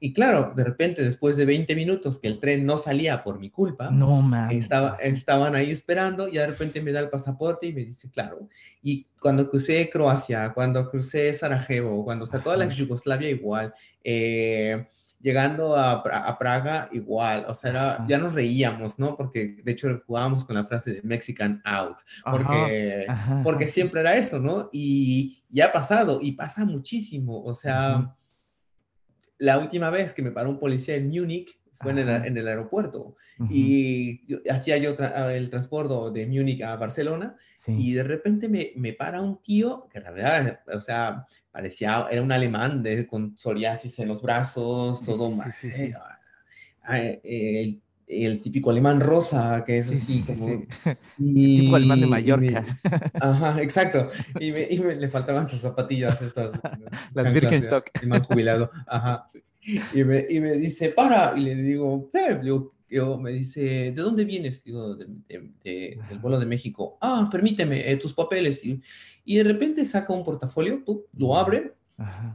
[0.04, 3.50] Y claro, de repente, después de 20 minutos que el tren no salía por mi
[3.50, 7.84] culpa, no, estaba, estaban ahí esperando y de repente me da el pasaporte y me
[7.84, 8.48] dice, claro.
[8.82, 14.88] Y cuando crucé Croacia, cuando crucé Sarajevo, cuando está toda la Yugoslavia igual, eh,
[15.22, 16.02] llegando a,
[16.38, 19.16] Praga igual, o sea, ya nos reíamos, ¿no?
[19.16, 23.06] Porque de hecho jugábamos con la frase de Mexican out, porque,
[23.44, 24.68] porque siempre era eso, ¿no?
[24.72, 28.16] Y ya ha pasado, y pasa muchísimo, o sea,
[29.38, 31.98] la última vez que me paró un policía en Múnich fue en
[32.36, 33.16] el, aeropuerto,
[33.48, 34.96] y hacía yo
[35.30, 40.00] el transporte de Múnich a Barcelona, y de repente me, me, para un tío que
[40.00, 45.30] la verdad, o sea, parecía, era un alemán de, con psoriasis en los brazos, todo
[45.30, 45.52] mal.
[46.88, 50.48] el, el, típico alemán rosa, que es así como...
[51.18, 52.66] Y, el típico alemán de Mallorca.
[53.20, 54.08] ajá, exacto.
[54.40, 56.50] Y, me, y me, le faltaban sus zapatillas estas.
[57.14, 57.90] Las Birkenstock.
[58.02, 58.70] El jubilado.
[58.86, 59.30] Ajá.
[59.64, 61.36] Y me, y me dice, para.
[61.36, 62.08] Y le digo,
[62.42, 64.62] digo, yo, me dice, ¿de dónde vienes?
[64.64, 66.98] Digo, del vuelo de México.
[67.00, 68.64] Ah, permíteme, eh, tus papeles.
[68.64, 68.82] Y,
[69.24, 70.82] y, de repente saca un portafolio,
[71.16, 71.74] lo abre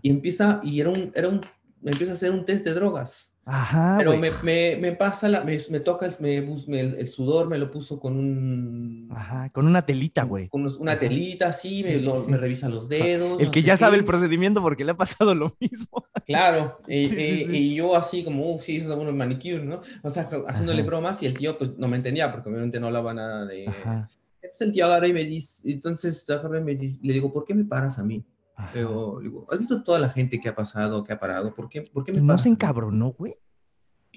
[0.02, 1.42] y empieza, y era un, era un,
[1.84, 3.32] empieza a hacer un test de drogas.
[3.50, 7.72] Ajá, Pero me, me, me, pasa, la, me, me toca me, el, sudor, me lo
[7.72, 9.08] puso con un...
[9.10, 10.50] Ajá, con una telita, güey.
[10.50, 13.40] Con una telita, sí, me, me revisa los dedos.
[13.40, 16.06] El que ya sabe el procedimiento porque le ha pasado lo mismo.
[16.28, 17.06] Claro, y,
[17.56, 19.80] y, yo así como, uh, sí, es un manicure, ¿no?
[20.04, 23.14] O sea, haciéndole bromas y el tío pues no me entendía porque obviamente no hablaba
[23.14, 23.64] nada de...
[23.64, 26.26] Entonces el tío agarra y me dice, entonces
[26.62, 28.26] me dice, le digo, ¿por qué me paras a mí?
[28.74, 31.54] Pero, digo, ¿has visto toda la gente que ha pasado, que ha parado?
[31.54, 33.36] ¿Por qué, por qué me ¿No se encabronó, güey?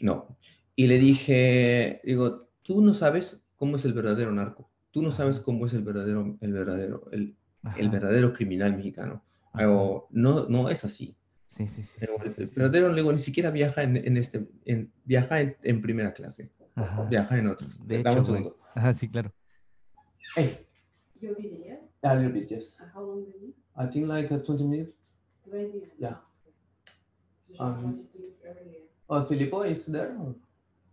[0.01, 0.39] No.
[0.75, 4.71] Y le dije, digo, tú no sabes cómo es el verdadero narco.
[4.91, 7.37] Tú no sabes cómo es el verdadero, el verdadero, el,
[7.77, 9.23] el verdadero criminal mexicano.
[9.55, 11.17] no, no es así.
[11.49, 11.99] Sí, sí, sí.
[12.01, 16.51] el, verdadero, digo, ni siquiera viaja en, en este, en, viaja en, en primera clase.
[17.09, 17.69] Viaja en otro.
[17.85, 18.59] De Dame un segundo.
[18.75, 19.35] Ajá, sí, claro.
[20.35, 20.67] Hey.
[21.21, 22.11] You're busy, yeah?
[22.11, 22.73] A little bit, yes.
[22.95, 23.27] how long
[23.77, 24.93] I think like 20 minutes.
[25.49, 25.91] 20 minutes?
[25.99, 26.15] Yeah.
[27.59, 28.07] Um,
[29.09, 30.15] oh, Filippo is there?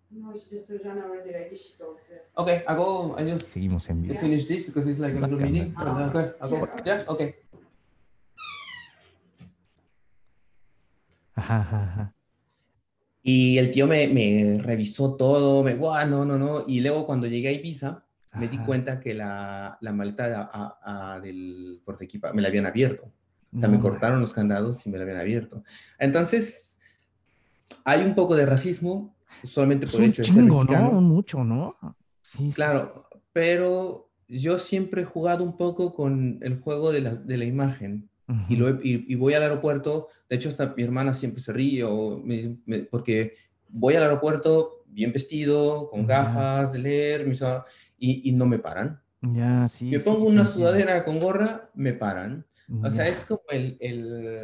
[0.10, 1.56] No, it's just Sujana already ready.
[1.58, 2.00] She talked.
[2.38, 3.14] Okay, I go.
[3.18, 4.20] I just Seguimos en vivo.
[4.20, 5.74] finish this because it's like a little meeting.
[5.78, 6.68] Ah, okay, I go.
[6.86, 7.36] Yeah, okay.
[11.36, 12.14] Ajá, ajá,
[13.22, 16.64] Y el tío me, me revisó todo, me, wow, no, no, no.
[16.68, 21.82] Y luego cuando llegué a Ibiza, me di cuenta que la, la maleta a, del
[21.84, 23.12] portequipa me la habían abierto.
[23.54, 25.64] O sea, me cortaron los candados y me la habían abierto.
[25.98, 26.80] Entonces,
[27.86, 30.92] hay un poco de racismo solamente por el hecho de ser mexicano.
[30.92, 31.02] ¿no?
[31.02, 31.78] Mucho, ¿no?
[32.22, 37.38] Sí, claro, pero yo siempre he jugado un poco con el juego de la, de
[37.38, 38.10] la imagen.
[38.50, 42.22] y, lo y, voy al aeropuerto, de hecho hasta mi hermana siempre se ríe o
[42.92, 43.36] porque
[43.70, 47.26] voy al aeropuerto bien vestido, con gafas de leer,
[47.98, 49.02] y, y, no me paran.
[49.22, 49.86] Ya, sí.
[49.86, 52.46] Me pongo una sudadera con gorra, me paran.
[52.84, 53.78] O sea, es como el...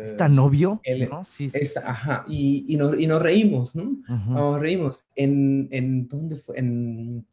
[0.06, 0.82] ¿Está novio?
[1.10, 1.24] ¿no?
[1.26, 1.60] Sí, sí.
[1.84, 3.98] ajá, y, y, nos, y, nos, reímos, ¿no?
[4.08, 5.06] Nos reímos.
[5.16, 6.58] En, en, ¿Dónde fue?
[6.58, 7.26] En,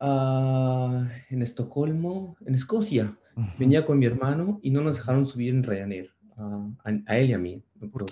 [0.00, 3.14] uh, en Estocolmo, en Escocia.
[3.58, 6.72] Venía con mi hermano y no nos dejaron subir en Ryanair, uh,
[7.06, 7.62] a, él y a mí.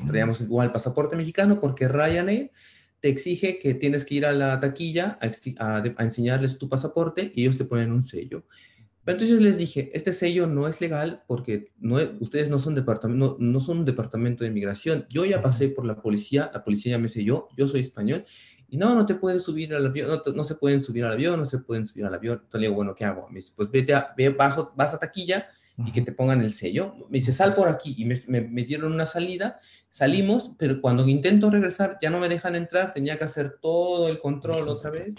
[0.07, 2.53] Traíamos igual pasaporte mexicano porque Ryanair
[3.07, 5.17] te exige que tienes que ir a la taquilla
[5.61, 8.43] a, a, enseñarles tu pasaporte y ellos te ponen un sello.
[9.05, 13.37] Pero entonces les dije, este sello no es legal porque no, ustedes no son, departamento,
[13.39, 15.07] no, son un departamento de inmigración.
[15.09, 18.25] Yo ya pasé por la policía, la policía ya me selló, yo soy español,
[18.69, 21.47] y no, no te puedes subir al avión, no, se pueden subir al avión, no
[21.47, 22.41] se pueden subir al avión.
[22.43, 23.29] Entonces le digo, bueno, ¿qué hago?
[23.29, 25.47] Me dice, pues vete a, ve, vas, vas a taquilla
[25.85, 26.95] y que te pongan el sello.
[27.11, 27.95] Me dice, sal por aquí.
[27.99, 29.61] Y me, me, dieron una salida,
[29.91, 34.19] salimos, pero cuando intento regresar ya no me dejan entrar, tenía que hacer todo el
[34.21, 35.17] control otra vez.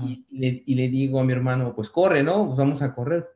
[0.00, 2.46] Y le, y le, digo a mi hermano, pues corre, ¿no?
[2.46, 3.28] Pues vamos a correr.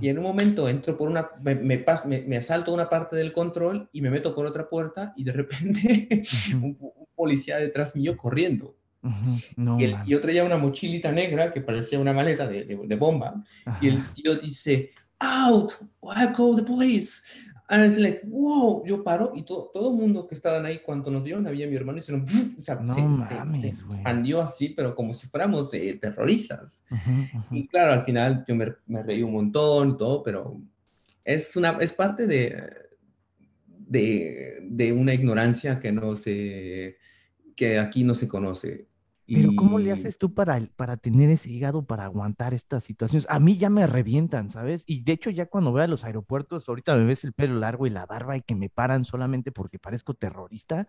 [0.00, 1.84] Y en un momento entro por una, me, me,
[2.26, 6.22] me, asalto una parte del control y me meto por otra puerta y de repente
[6.54, 6.76] un,
[7.14, 8.76] policía detrás mío corriendo.
[9.78, 13.42] y, el, yo traía una mochilita negra que parecía una maleta de, de, de bomba.
[13.80, 17.22] Y el tío dice, out, I call the police.
[17.68, 21.10] And it's like, wow, yo paro y todo, todo el mundo que estaban ahí, cuando
[21.10, 22.24] nos vieron, había mi hermano y se, o
[22.58, 26.80] sea, no se, se, así, pero como si fuéramos eh, terroristas.
[27.50, 30.60] Y claro, al final yo me, me, reí un montón y todo, pero
[31.24, 32.72] es, una, es parte de,
[33.66, 36.98] de, de una ignorancia que no se,
[37.56, 38.86] que aquí no se conoce.
[39.26, 43.26] Pero ¿cómo le haces tú para, para tener ese hígado para aguantar estas situaciones?
[43.28, 44.84] A mí ya me revientan, ¿sabes?
[44.86, 47.86] Y de hecho ya cuando voy a los aeropuertos, ahorita me ves el pelo largo
[47.86, 50.86] y la barba y que me paran solamente porque parezco terrorista.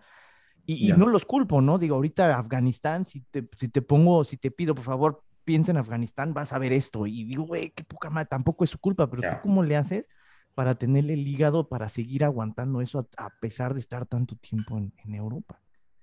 [0.68, 1.80] Y, no los culpo, ¿no?
[1.80, 5.78] Digo, ahorita Afganistán, si te, si te pongo, si te pido, por favor, piensa en
[5.78, 7.08] Afganistán, vas a ver esto.
[7.08, 10.10] Y digo, güey, qué poca madre, tampoco es su culpa, pero ¿tú cómo le haces
[10.54, 14.94] para tenerle el hígado para seguir aguantando eso a, pesar de estar tanto tiempo en,
[14.98, 15.62] en Europa?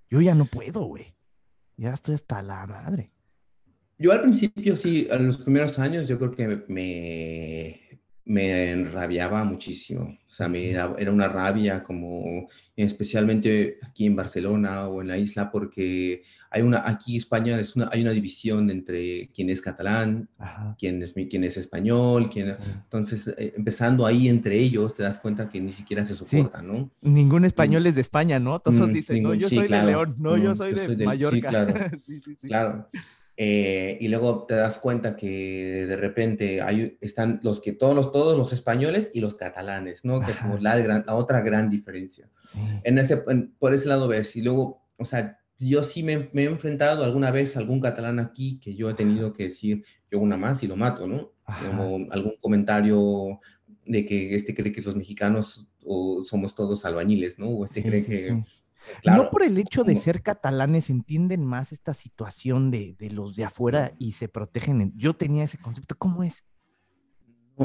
[0.08, 1.14] Yo ya no puedo, güey
[1.76, 3.10] ya estoy hasta la madre.
[3.98, 10.18] Yo al principio sí, en los primeros años yo creo que me, me enrabiaba muchísimo.
[10.28, 15.50] O sea, me era una rabia como especialmente aquí en Barcelona o en la isla
[15.50, 16.22] porque
[16.54, 20.28] hay una, aquí España es una, hay una división entre quién es catalán,
[20.78, 25.48] quién es, quién es español, quién, entonces eh, empezando ahí entre ellos te das cuenta
[25.48, 26.90] que ni siquiera se soportan, ¿no?
[27.00, 28.60] Ningún español es de España, ¿no?
[28.60, 31.34] Todos mm, dicen, no, yo soy de León, no, yo soy de, Mallorca.
[32.04, 32.34] Sí, claro.
[32.42, 32.88] claro.
[33.36, 38.12] Eh, y luego te das cuenta que de repente hay, están los que todos los,
[38.12, 40.20] todos los españoles y los catalanes, ¿no?
[40.20, 42.28] Que es la, la, otra gran diferencia.
[42.84, 43.24] En ese,
[43.58, 47.56] por ese lado ves, y luego, o sea, yo sí me, he enfrentado alguna vez
[47.56, 50.76] a algún catalán aquí que yo he tenido que decir, yo una más y lo
[50.76, 51.32] mato, ¿no?
[51.44, 53.40] Como algún comentario
[53.84, 57.48] de que este cree que los mexicanos o somos todos albañiles, ¿no?
[57.48, 58.44] O este cree que
[59.04, 63.92] no por el hecho de ser catalanes entienden más esta situación de, los de afuera
[63.98, 64.92] y se protegen.
[64.96, 66.44] Yo tenía ese concepto, ¿cómo es?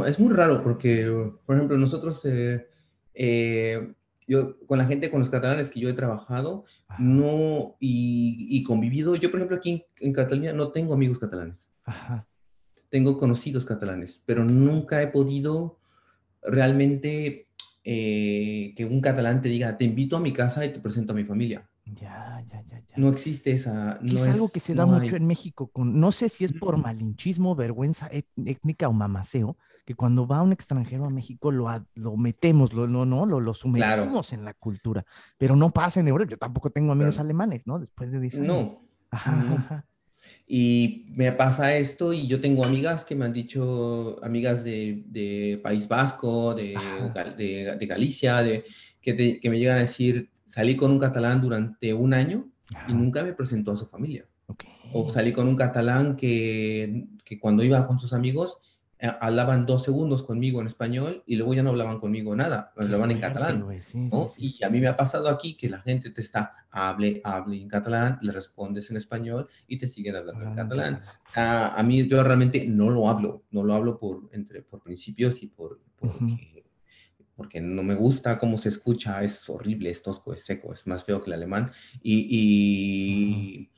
[0.05, 1.11] es muy raro porque,
[1.45, 2.67] por ejemplo, nosotros, eh,
[3.13, 3.93] eh,
[4.29, 6.63] yo con la gente, con los catalanes que yo he trabajado,
[6.99, 11.71] no, y, convivido, yo por ejemplo aquí en, Cataluña no tengo amigos catalanes.
[12.89, 15.79] Tengo conocidos catalanes, pero nunca he podido
[16.43, 17.47] realmente
[17.83, 21.15] eh, que un catalán te diga, te invito a mi casa y te presento a
[21.15, 21.67] mi familia.
[21.85, 22.97] Ya, ya, ya, ya.
[22.97, 23.97] No existe esa.
[24.01, 25.71] No es, algo que se da mucho en México.
[25.71, 29.57] Con, no sé si es por malinchismo, vergüenza étnica o mamaceo,
[29.89, 33.55] que cuando va un extranjero a México lo, lo metemos, lo, no, no, lo, lo
[33.55, 35.03] sumergimos en la cultura.
[35.39, 36.29] Pero no pasa en Europa.
[36.29, 37.79] Yo tampoco tengo amigos alemanes, ¿no?
[37.79, 38.47] Después de 10 años.
[38.47, 38.81] No.
[39.09, 39.85] Ajá, ajá.
[40.47, 45.59] Y me pasa esto y yo tengo amigas que me han dicho, amigas de, de
[45.63, 46.77] País Vasco, de,
[47.35, 48.65] de, Galicia, de,
[49.01, 52.47] que, que, me llegan a decir, salí con un catalán durante un año
[52.87, 54.27] y nunca me presentó a su familia.
[54.93, 58.59] O salí con un catalán que, que cuando iba con sus amigos
[59.07, 63.19] hablaban dos segundos conmigo en español y luego ya no hablaban conmigo nada, hablaban en
[63.19, 63.65] catalán.
[64.37, 67.69] y a mí me ha pasado aquí que la gente te está, hable, hable en
[67.69, 71.01] catalán, le respondes en español y te siguen hablando en catalán.
[71.35, 75.47] A, mí yo realmente no lo hablo, no lo hablo por, entre, por principios y
[75.47, 76.65] por, porque,
[77.37, 81.05] porque no me gusta cómo se escucha, es horrible, es tosco, es seco, es más
[81.05, 81.71] feo que el alemán.
[82.03, 83.69] Y,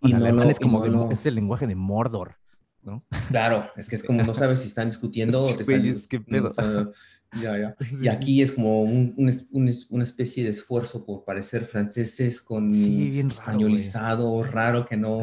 [0.00, 2.41] y, el alemán es como es el lenguaje de Mordor.
[2.82, 3.04] ¿No?
[3.28, 6.92] Claro, es que es como no sabes si están discutiendo o te están...
[7.40, 7.76] Ya, ya.
[8.02, 13.20] Y aquí es como un, un, una especie de esfuerzo por parecer franceses con sí,
[13.20, 15.22] españolizado, raro, que no,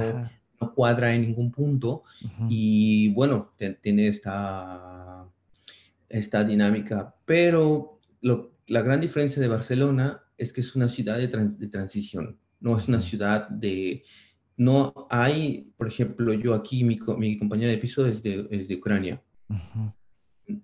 [0.59, 2.03] no, cuadra en ningún punto.
[2.49, 5.25] Y bueno, tiene esta,
[6.09, 7.13] esta dinámica.
[7.25, 12.39] Pero lo, la gran diferencia de Barcelona es que es una ciudad de, de transición,
[12.59, 14.03] no es una ciudad de...
[14.59, 18.75] No hay, por ejemplo, yo aquí, mi, mi compañera de piso es de, es de
[18.75, 19.23] Ucrania.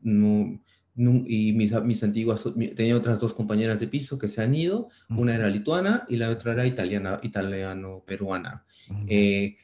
[0.04, 0.60] No
[0.96, 2.44] y mis, mis antiguas,
[2.76, 6.30] tenía otras dos compañeras de piso que se han ido, una era lituana y la
[6.30, 8.66] otra era italiana, italiano-peruana.
[9.08, 9.58] Eh,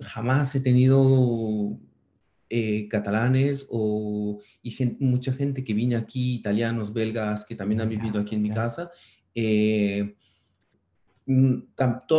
[0.00, 1.78] jamás he tenido
[2.48, 8.20] eh, catalanes o y mucha gente que viene aquí, italianos, belgas, que también han vivido
[8.20, 8.90] aquí en mi casa.
[9.34, 10.16] Eh,
[11.26, 11.56] mm,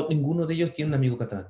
[0.10, 1.48] ninguno de ellos tiene un amigo catalán.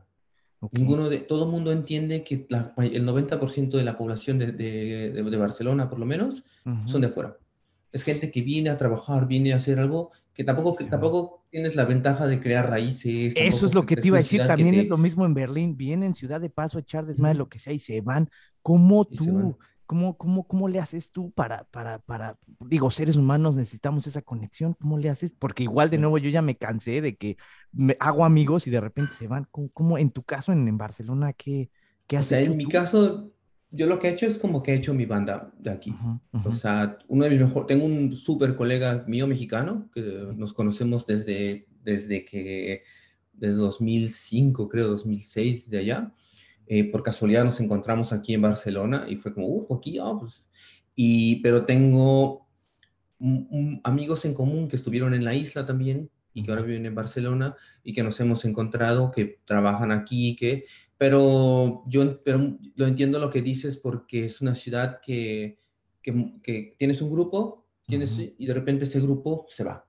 [0.72, 2.45] Ninguno de, todo el mundo entiende que
[2.78, 6.43] el 90% de la población de, de, de, Barcelona, por lo menos,
[6.86, 7.38] son de fuera.
[7.91, 11.76] Es gente que viene a trabajar, viene a hacer algo que tampoco, que tampoco tienes
[11.76, 13.34] la ventaja de crear raíces.
[13.36, 16.14] Eso es lo que te iba a decir, también es lo mismo en Berlín, vienen
[16.14, 18.30] ciudad de paso a echar desmadre, lo que sea, y se van.
[18.62, 19.57] ¿Cómo tú?
[19.90, 24.76] ¿Cómo, cómo, cómo le haces tú para, para, para, digo, seres humanos necesitamos esa conexión?
[24.80, 25.34] ¿Cómo le haces?
[25.34, 27.38] Porque igual de nuevo yo ya me cansé de que
[27.72, 29.48] me hago amigos y de repente se van.
[29.50, 31.72] ¿Cómo, en tu caso en, en Barcelona, qué,
[32.06, 32.28] qué haces?
[32.28, 33.34] O sea, en mi caso,
[33.72, 35.96] yo lo que he hecho es como que he hecho mi banda de aquí.
[36.46, 40.02] O sea, uno de mis mejores, tengo un súper colega mío mexicano que
[40.36, 42.84] nos conocemos desde, desde que,
[43.34, 46.14] desde 2005, creo, 2006, de allá.
[46.72, 50.45] Eh, por casualidad nos encontramos aquí en Barcelona y fue como, uh, aquí, oh, pues.
[50.95, 52.47] Y, pero tengo
[53.84, 57.55] amigos en común que estuvieron en la isla también y que ahora viven en Barcelona
[57.84, 60.65] y que nos hemos encontrado, que trabajan aquí, que,
[60.97, 65.59] pero yo pero lo entiendo lo que dices porque es una ciudad que,
[66.03, 69.89] que, que tienes un grupo tienes, y de repente ese grupo se va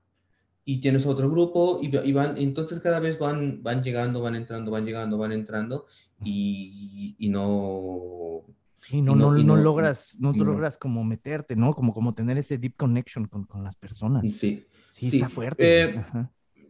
[0.63, 4.85] y tienes otro grupo y, van, entonces cada vez van, van llegando, van entrando, van
[4.85, 5.85] llegando, van entrando
[6.23, 8.43] y, y no...
[8.89, 11.73] Y no, no, no, logras, no, logras como meterte, ¿no?
[11.75, 14.23] Como, como tener ese deep connection con, con las personas.
[14.35, 14.65] Sí.
[14.89, 15.83] Sí, está fuerte.
[15.83, 16.03] Eh,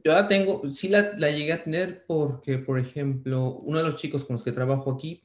[0.04, 3.98] yo la tengo, sí la, la, llegué a tener porque, por ejemplo, uno de los
[3.98, 5.24] chicos con los que trabajo aquí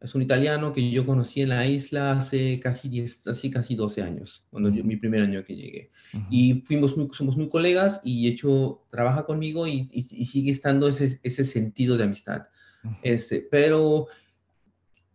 [0.00, 4.02] es un italiano que yo conocí en la isla hace casi 10, así casi 12
[4.02, 5.90] años, cuando mi primer año que llegué.
[6.30, 11.18] Y fuimos muy, somos muy colegas y hecho, trabaja conmigo y, y, sigue estando ese,
[11.22, 12.46] ese, sentido de amistad.
[13.02, 14.06] ese, pero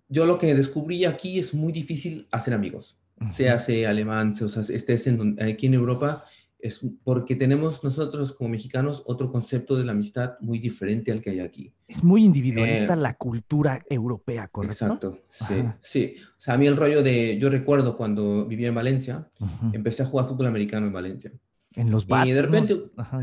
[0.09, 2.99] yo lo que descubrí aquí es muy difícil hacer amigos,
[3.31, 6.25] sea hace alemán, sea, o sea, estés en, aquí en Europa,
[6.59, 11.31] es porque tenemos nosotros como mexicanos otro concepto de la amistad muy diferente al que
[11.31, 11.73] hay aquí.
[11.87, 14.85] Es muy individualista eh, la cultura europea, ¿correcto?
[14.85, 16.15] Exacto, sí, sí.
[16.37, 19.27] O sea, a mí el rollo de, yo recuerdo cuando vivía en Valencia,
[19.71, 21.31] empecé a jugar fútbol americano en Valencia.
[21.75, 22.27] En los bats.
[22.27, 22.77] Y de repente,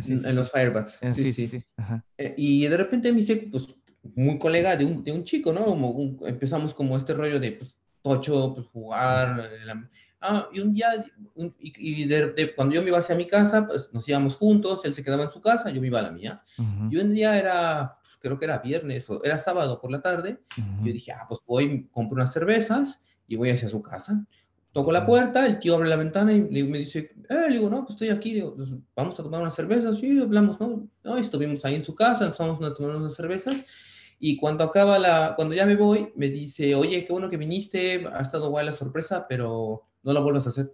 [0.09, 0.99] en los firebats.
[1.03, 1.62] Eh, sí, sí, sí.
[2.16, 3.66] Eh, y de repente me hice, pues,
[4.14, 5.64] muy colega de un, de un chico, ¿no?
[5.64, 9.51] Como empezamos como este rollo de, pues, tocho, pues, jugar,
[10.21, 11.05] Ah, y un día,
[11.59, 15.05] y, de, cuando yo me iba hacia mi casa, pues nos íbamos juntos, él se
[15.05, 16.43] quedaba en su casa, yo me iba a la mía.
[16.91, 20.41] Y un día era, pues, creo que era viernes o era sábado por la tarde,
[20.83, 24.27] yo dije, ah, pues voy, compro unas cervezas y voy hacia su casa.
[24.73, 27.81] Toco la puerta, el tío abre la ventana y me dice, eh, le digo, no,
[27.85, 30.89] pues estoy aquí, pues, vamos a tomar unas cervezas, sí, hablamos, ¿no?
[31.03, 33.64] no estuvimos ahí en su casa, estamos a tomar unas cervezas,
[34.19, 38.07] y cuando acaba la, cuando ya me voy, me dice, oye, qué bueno que viniste,
[38.07, 40.73] ha estado guay la sorpresa, pero no la vuelvas a hacer.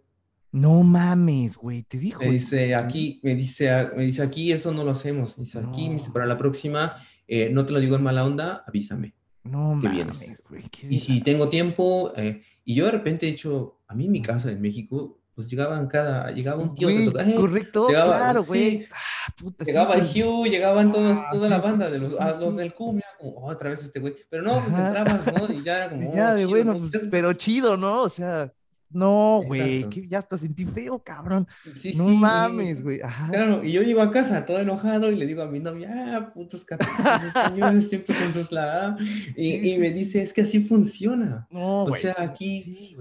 [0.53, 2.21] No mames, güey, te dijo.
[2.21, 5.37] Me dice aquí, me dice, me dice aquí, eso no lo hacemos.
[5.37, 9.15] dice aquí, dice, para la próxima, eh, no te lo digo en mala onda, avísame.
[9.45, 10.63] No que mames, güey.
[10.89, 14.21] Y si tengo tiempo, eh, y yo de repente he hecho, a mí en mi
[14.21, 16.89] casa en México, pues llegaban cada, llegaba un tío.
[17.37, 18.87] correcto, claro, güey.
[18.93, 19.33] Ah,
[19.65, 23.01] llegaba el Hugh, llegaban todos, ah, toda la banda de los, ah, los del Cum,
[23.19, 24.15] como, oh, otra vez este güey.
[24.29, 25.53] Pero no, pues entrabas, ¿no?
[25.55, 28.03] Y ya era como, ya, oh, de bueno, pues, pero chido, ¿no?
[28.03, 28.53] O sea,
[28.93, 31.47] no, güey, ya hasta sentí feo, cabrón.
[31.75, 33.01] Sí, no mames, güey.
[33.31, 36.31] Claro, y yo llego a casa todo enojado y le digo a mi novia, ah,
[36.31, 38.97] putos catalanes españoles, siempre con sus la
[39.37, 41.47] y, y, me dice, es que así funciona.
[41.51, 42.97] No, o sea, aquí,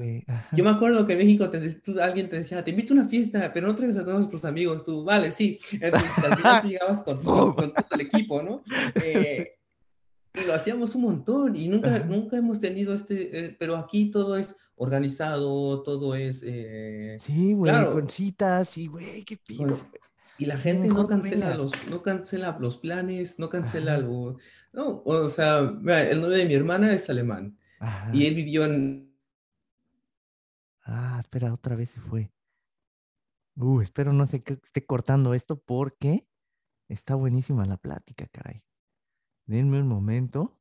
[0.52, 3.08] yo me acuerdo que en México te, tú, alguien te decía, te invito a una
[3.08, 5.60] fiesta, pero no traigas a todos tus amigos, tú, vale, sí.
[5.74, 8.64] Entonces, final llegabas con, con, con, todo el equipo, ¿no?
[8.96, 9.56] Eh,
[10.34, 14.38] y lo hacíamos un montón y nunca, nunca hemos tenido este, eh, pero aquí todo
[14.38, 16.42] es organizado, todo es...
[16.44, 19.78] Eh, sí, güey, claro, con citas, y güey, qué pido.
[20.40, 24.40] y la gente no cancela, los, no cancela los planes, no cancela algo.
[24.74, 27.60] No, o sea, el novio de mi hermana es alemán.
[28.12, 29.16] Y él vivió en...
[30.84, 32.32] Ah, espera, otra vez se fue.
[33.56, 36.28] Uh, espero no que esté cortando esto porque
[36.88, 38.64] está buenísima la plática, caray.
[39.46, 40.60] Denme un momento.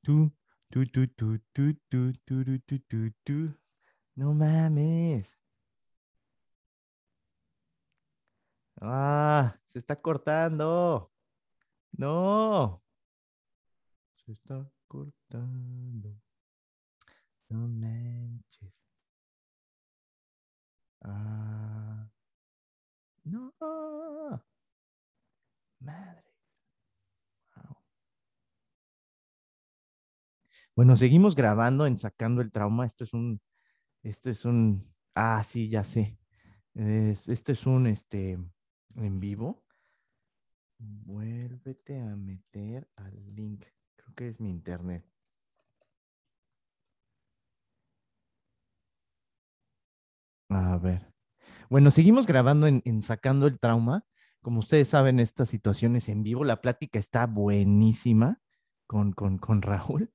[0.00, 0.32] Tú,
[0.72, 3.54] tú, tú, tú, tú, tú, tú, tú, tú, tú.
[4.16, 5.28] No mames.
[8.80, 11.10] Ah, se está cortando.
[11.92, 12.82] No.
[14.24, 16.16] Se está cortando.
[17.50, 18.72] No manches.
[21.04, 22.08] Ah.
[23.24, 23.52] No.
[25.80, 26.32] Madre.
[30.74, 32.86] Bueno, seguimos grabando en Sacando el Trauma.
[32.86, 33.40] Esto es un,
[34.02, 36.18] esto es un, ah, sí, ya sé.
[36.74, 38.38] esto es un, este,
[38.96, 39.64] en vivo.
[40.78, 43.66] Vuélvete a meter al link.
[43.96, 45.04] Creo que es mi internet.
[50.48, 51.12] A ver.
[51.70, 54.06] Bueno, seguimos grabando en, Sacando el Trauma.
[54.40, 58.40] Como ustedes saben, estas situaciones en vivo, la plática está buenísima
[58.86, 60.12] con, con, con Raúl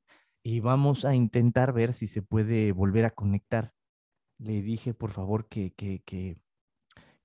[0.47, 3.73] y vamos a intentar ver si se puede volver a conectar.
[4.37, 6.37] Le dije, por favor, que, que, que,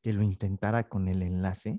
[0.03, 1.79] lo intentara con el enlace.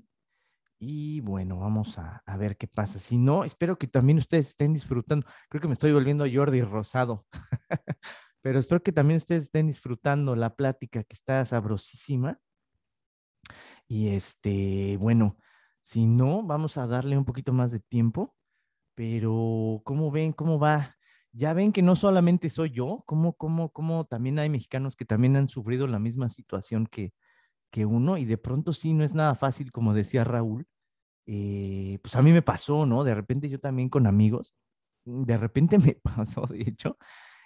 [0.78, 2.98] Y bueno, vamos a, a, ver qué pasa.
[2.98, 5.26] Si no, espero que también ustedes estén disfrutando.
[5.50, 7.26] Creo que me estoy volviendo Jordi Rosado.
[8.40, 12.38] Pero espero que también ustedes estén disfrutando la plática que está sabrosísima.
[13.86, 15.36] Y este, bueno,
[15.82, 18.34] si no, vamos a darle un poquito más de tiempo.
[18.94, 20.32] Pero, ¿cómo ven?
[20.32, 20.96] ¿Cómo va?
[21.34, 25.36] Ya ven que no solamente soy yo, como, como, como también hay mexicanos que también
[25.36, 27.12] han sufrido la misma situación que,
[27.70, 30.68] que uno, y de pronto sí no es nada fácil, como decía Raúl,
[31.26, 33.02] eh, pues a mí me pasó, ¿no?
[33.04, 34.54] De repente yo también con amigos,
[35.04, 36.98] de repente me pasó, de hecho,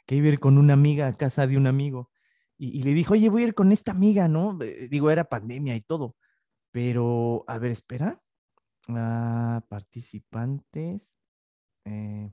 [0.06, 2.10] que iba a ir con una amiga a casa de un amigo,
[2.60, 4.58] y, le dijo, oye, voy a ir con esta amiga, ¿no?
[4.62, 6.16] Eh, digo, era pandemia y todo,
[6.72, 8.20] pero, a ver, espera,
[8.88, 11.16] ah, participantes,
[11.84, 12.32] eh,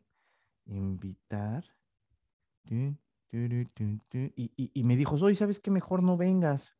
[0.66, 1.64] invitar.
[2.70, 2.98] Y,
[4.74, 5.72] y, me dijo, oye, ¿sabes qué?
[5.72, 6.74] Mejor no vengas.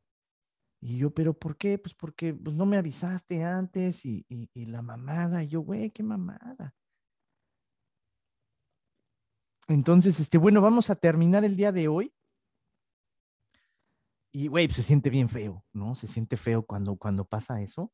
[0.82, 1.78] Y yo, ¿pero por qué?
[1.78, 5.44] Pues porque pues, no me avisaste antes y, la mamada.
[5.44, 6.76] Y yo, güey, qué mamada.
[9.68, 12.14] Entonces, este, bueno, vamos a terminar el día de hoy.
[14.32, 15.96] Y, güey, se siente bien feo, ¿no?
[15.96, 17.92] Se siente feo cuando, cuando pasa eso.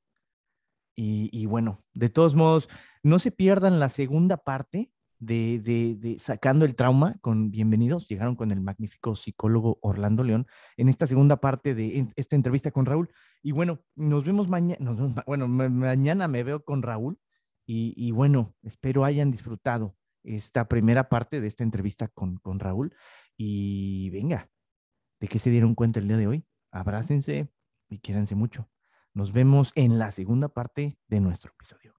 [0.95, 2.67] Y, y, bueno, de todos modos,
[3.03, 4.91] no se pierdan la segunda parte
[5.21, 8.07] de, Sacando el Trauma con Bienvenidos.
[8.07, 10.47] Llegaron con el magnífico psicólogo Orlando León
[10.77, 13.09] en esta segunda parte de esta entrevista con Raúl.
[13.41, 17.19] Y bueno, nos vemos mañana, bueno, mañana me veo con Raúl
[17.65, 22.93] y, bueno, espero hayan disfrutado esta primera parte de esta entrevista con, con Raúl.
[23.37, 24.49] Y venga,
[25.19, 26.45] ¿de qué se dieron cuenta el día de hoy?
[26.71, 27.49] Abrácense
[27.87, 28.69] y quiéranse mucho.
[29.13, 31.95] Nos vemos en la segunda parte de nuestro episodio.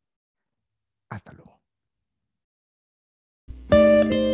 [1.09, 1.62] Hasta luego.
[4.05, 4.32] Música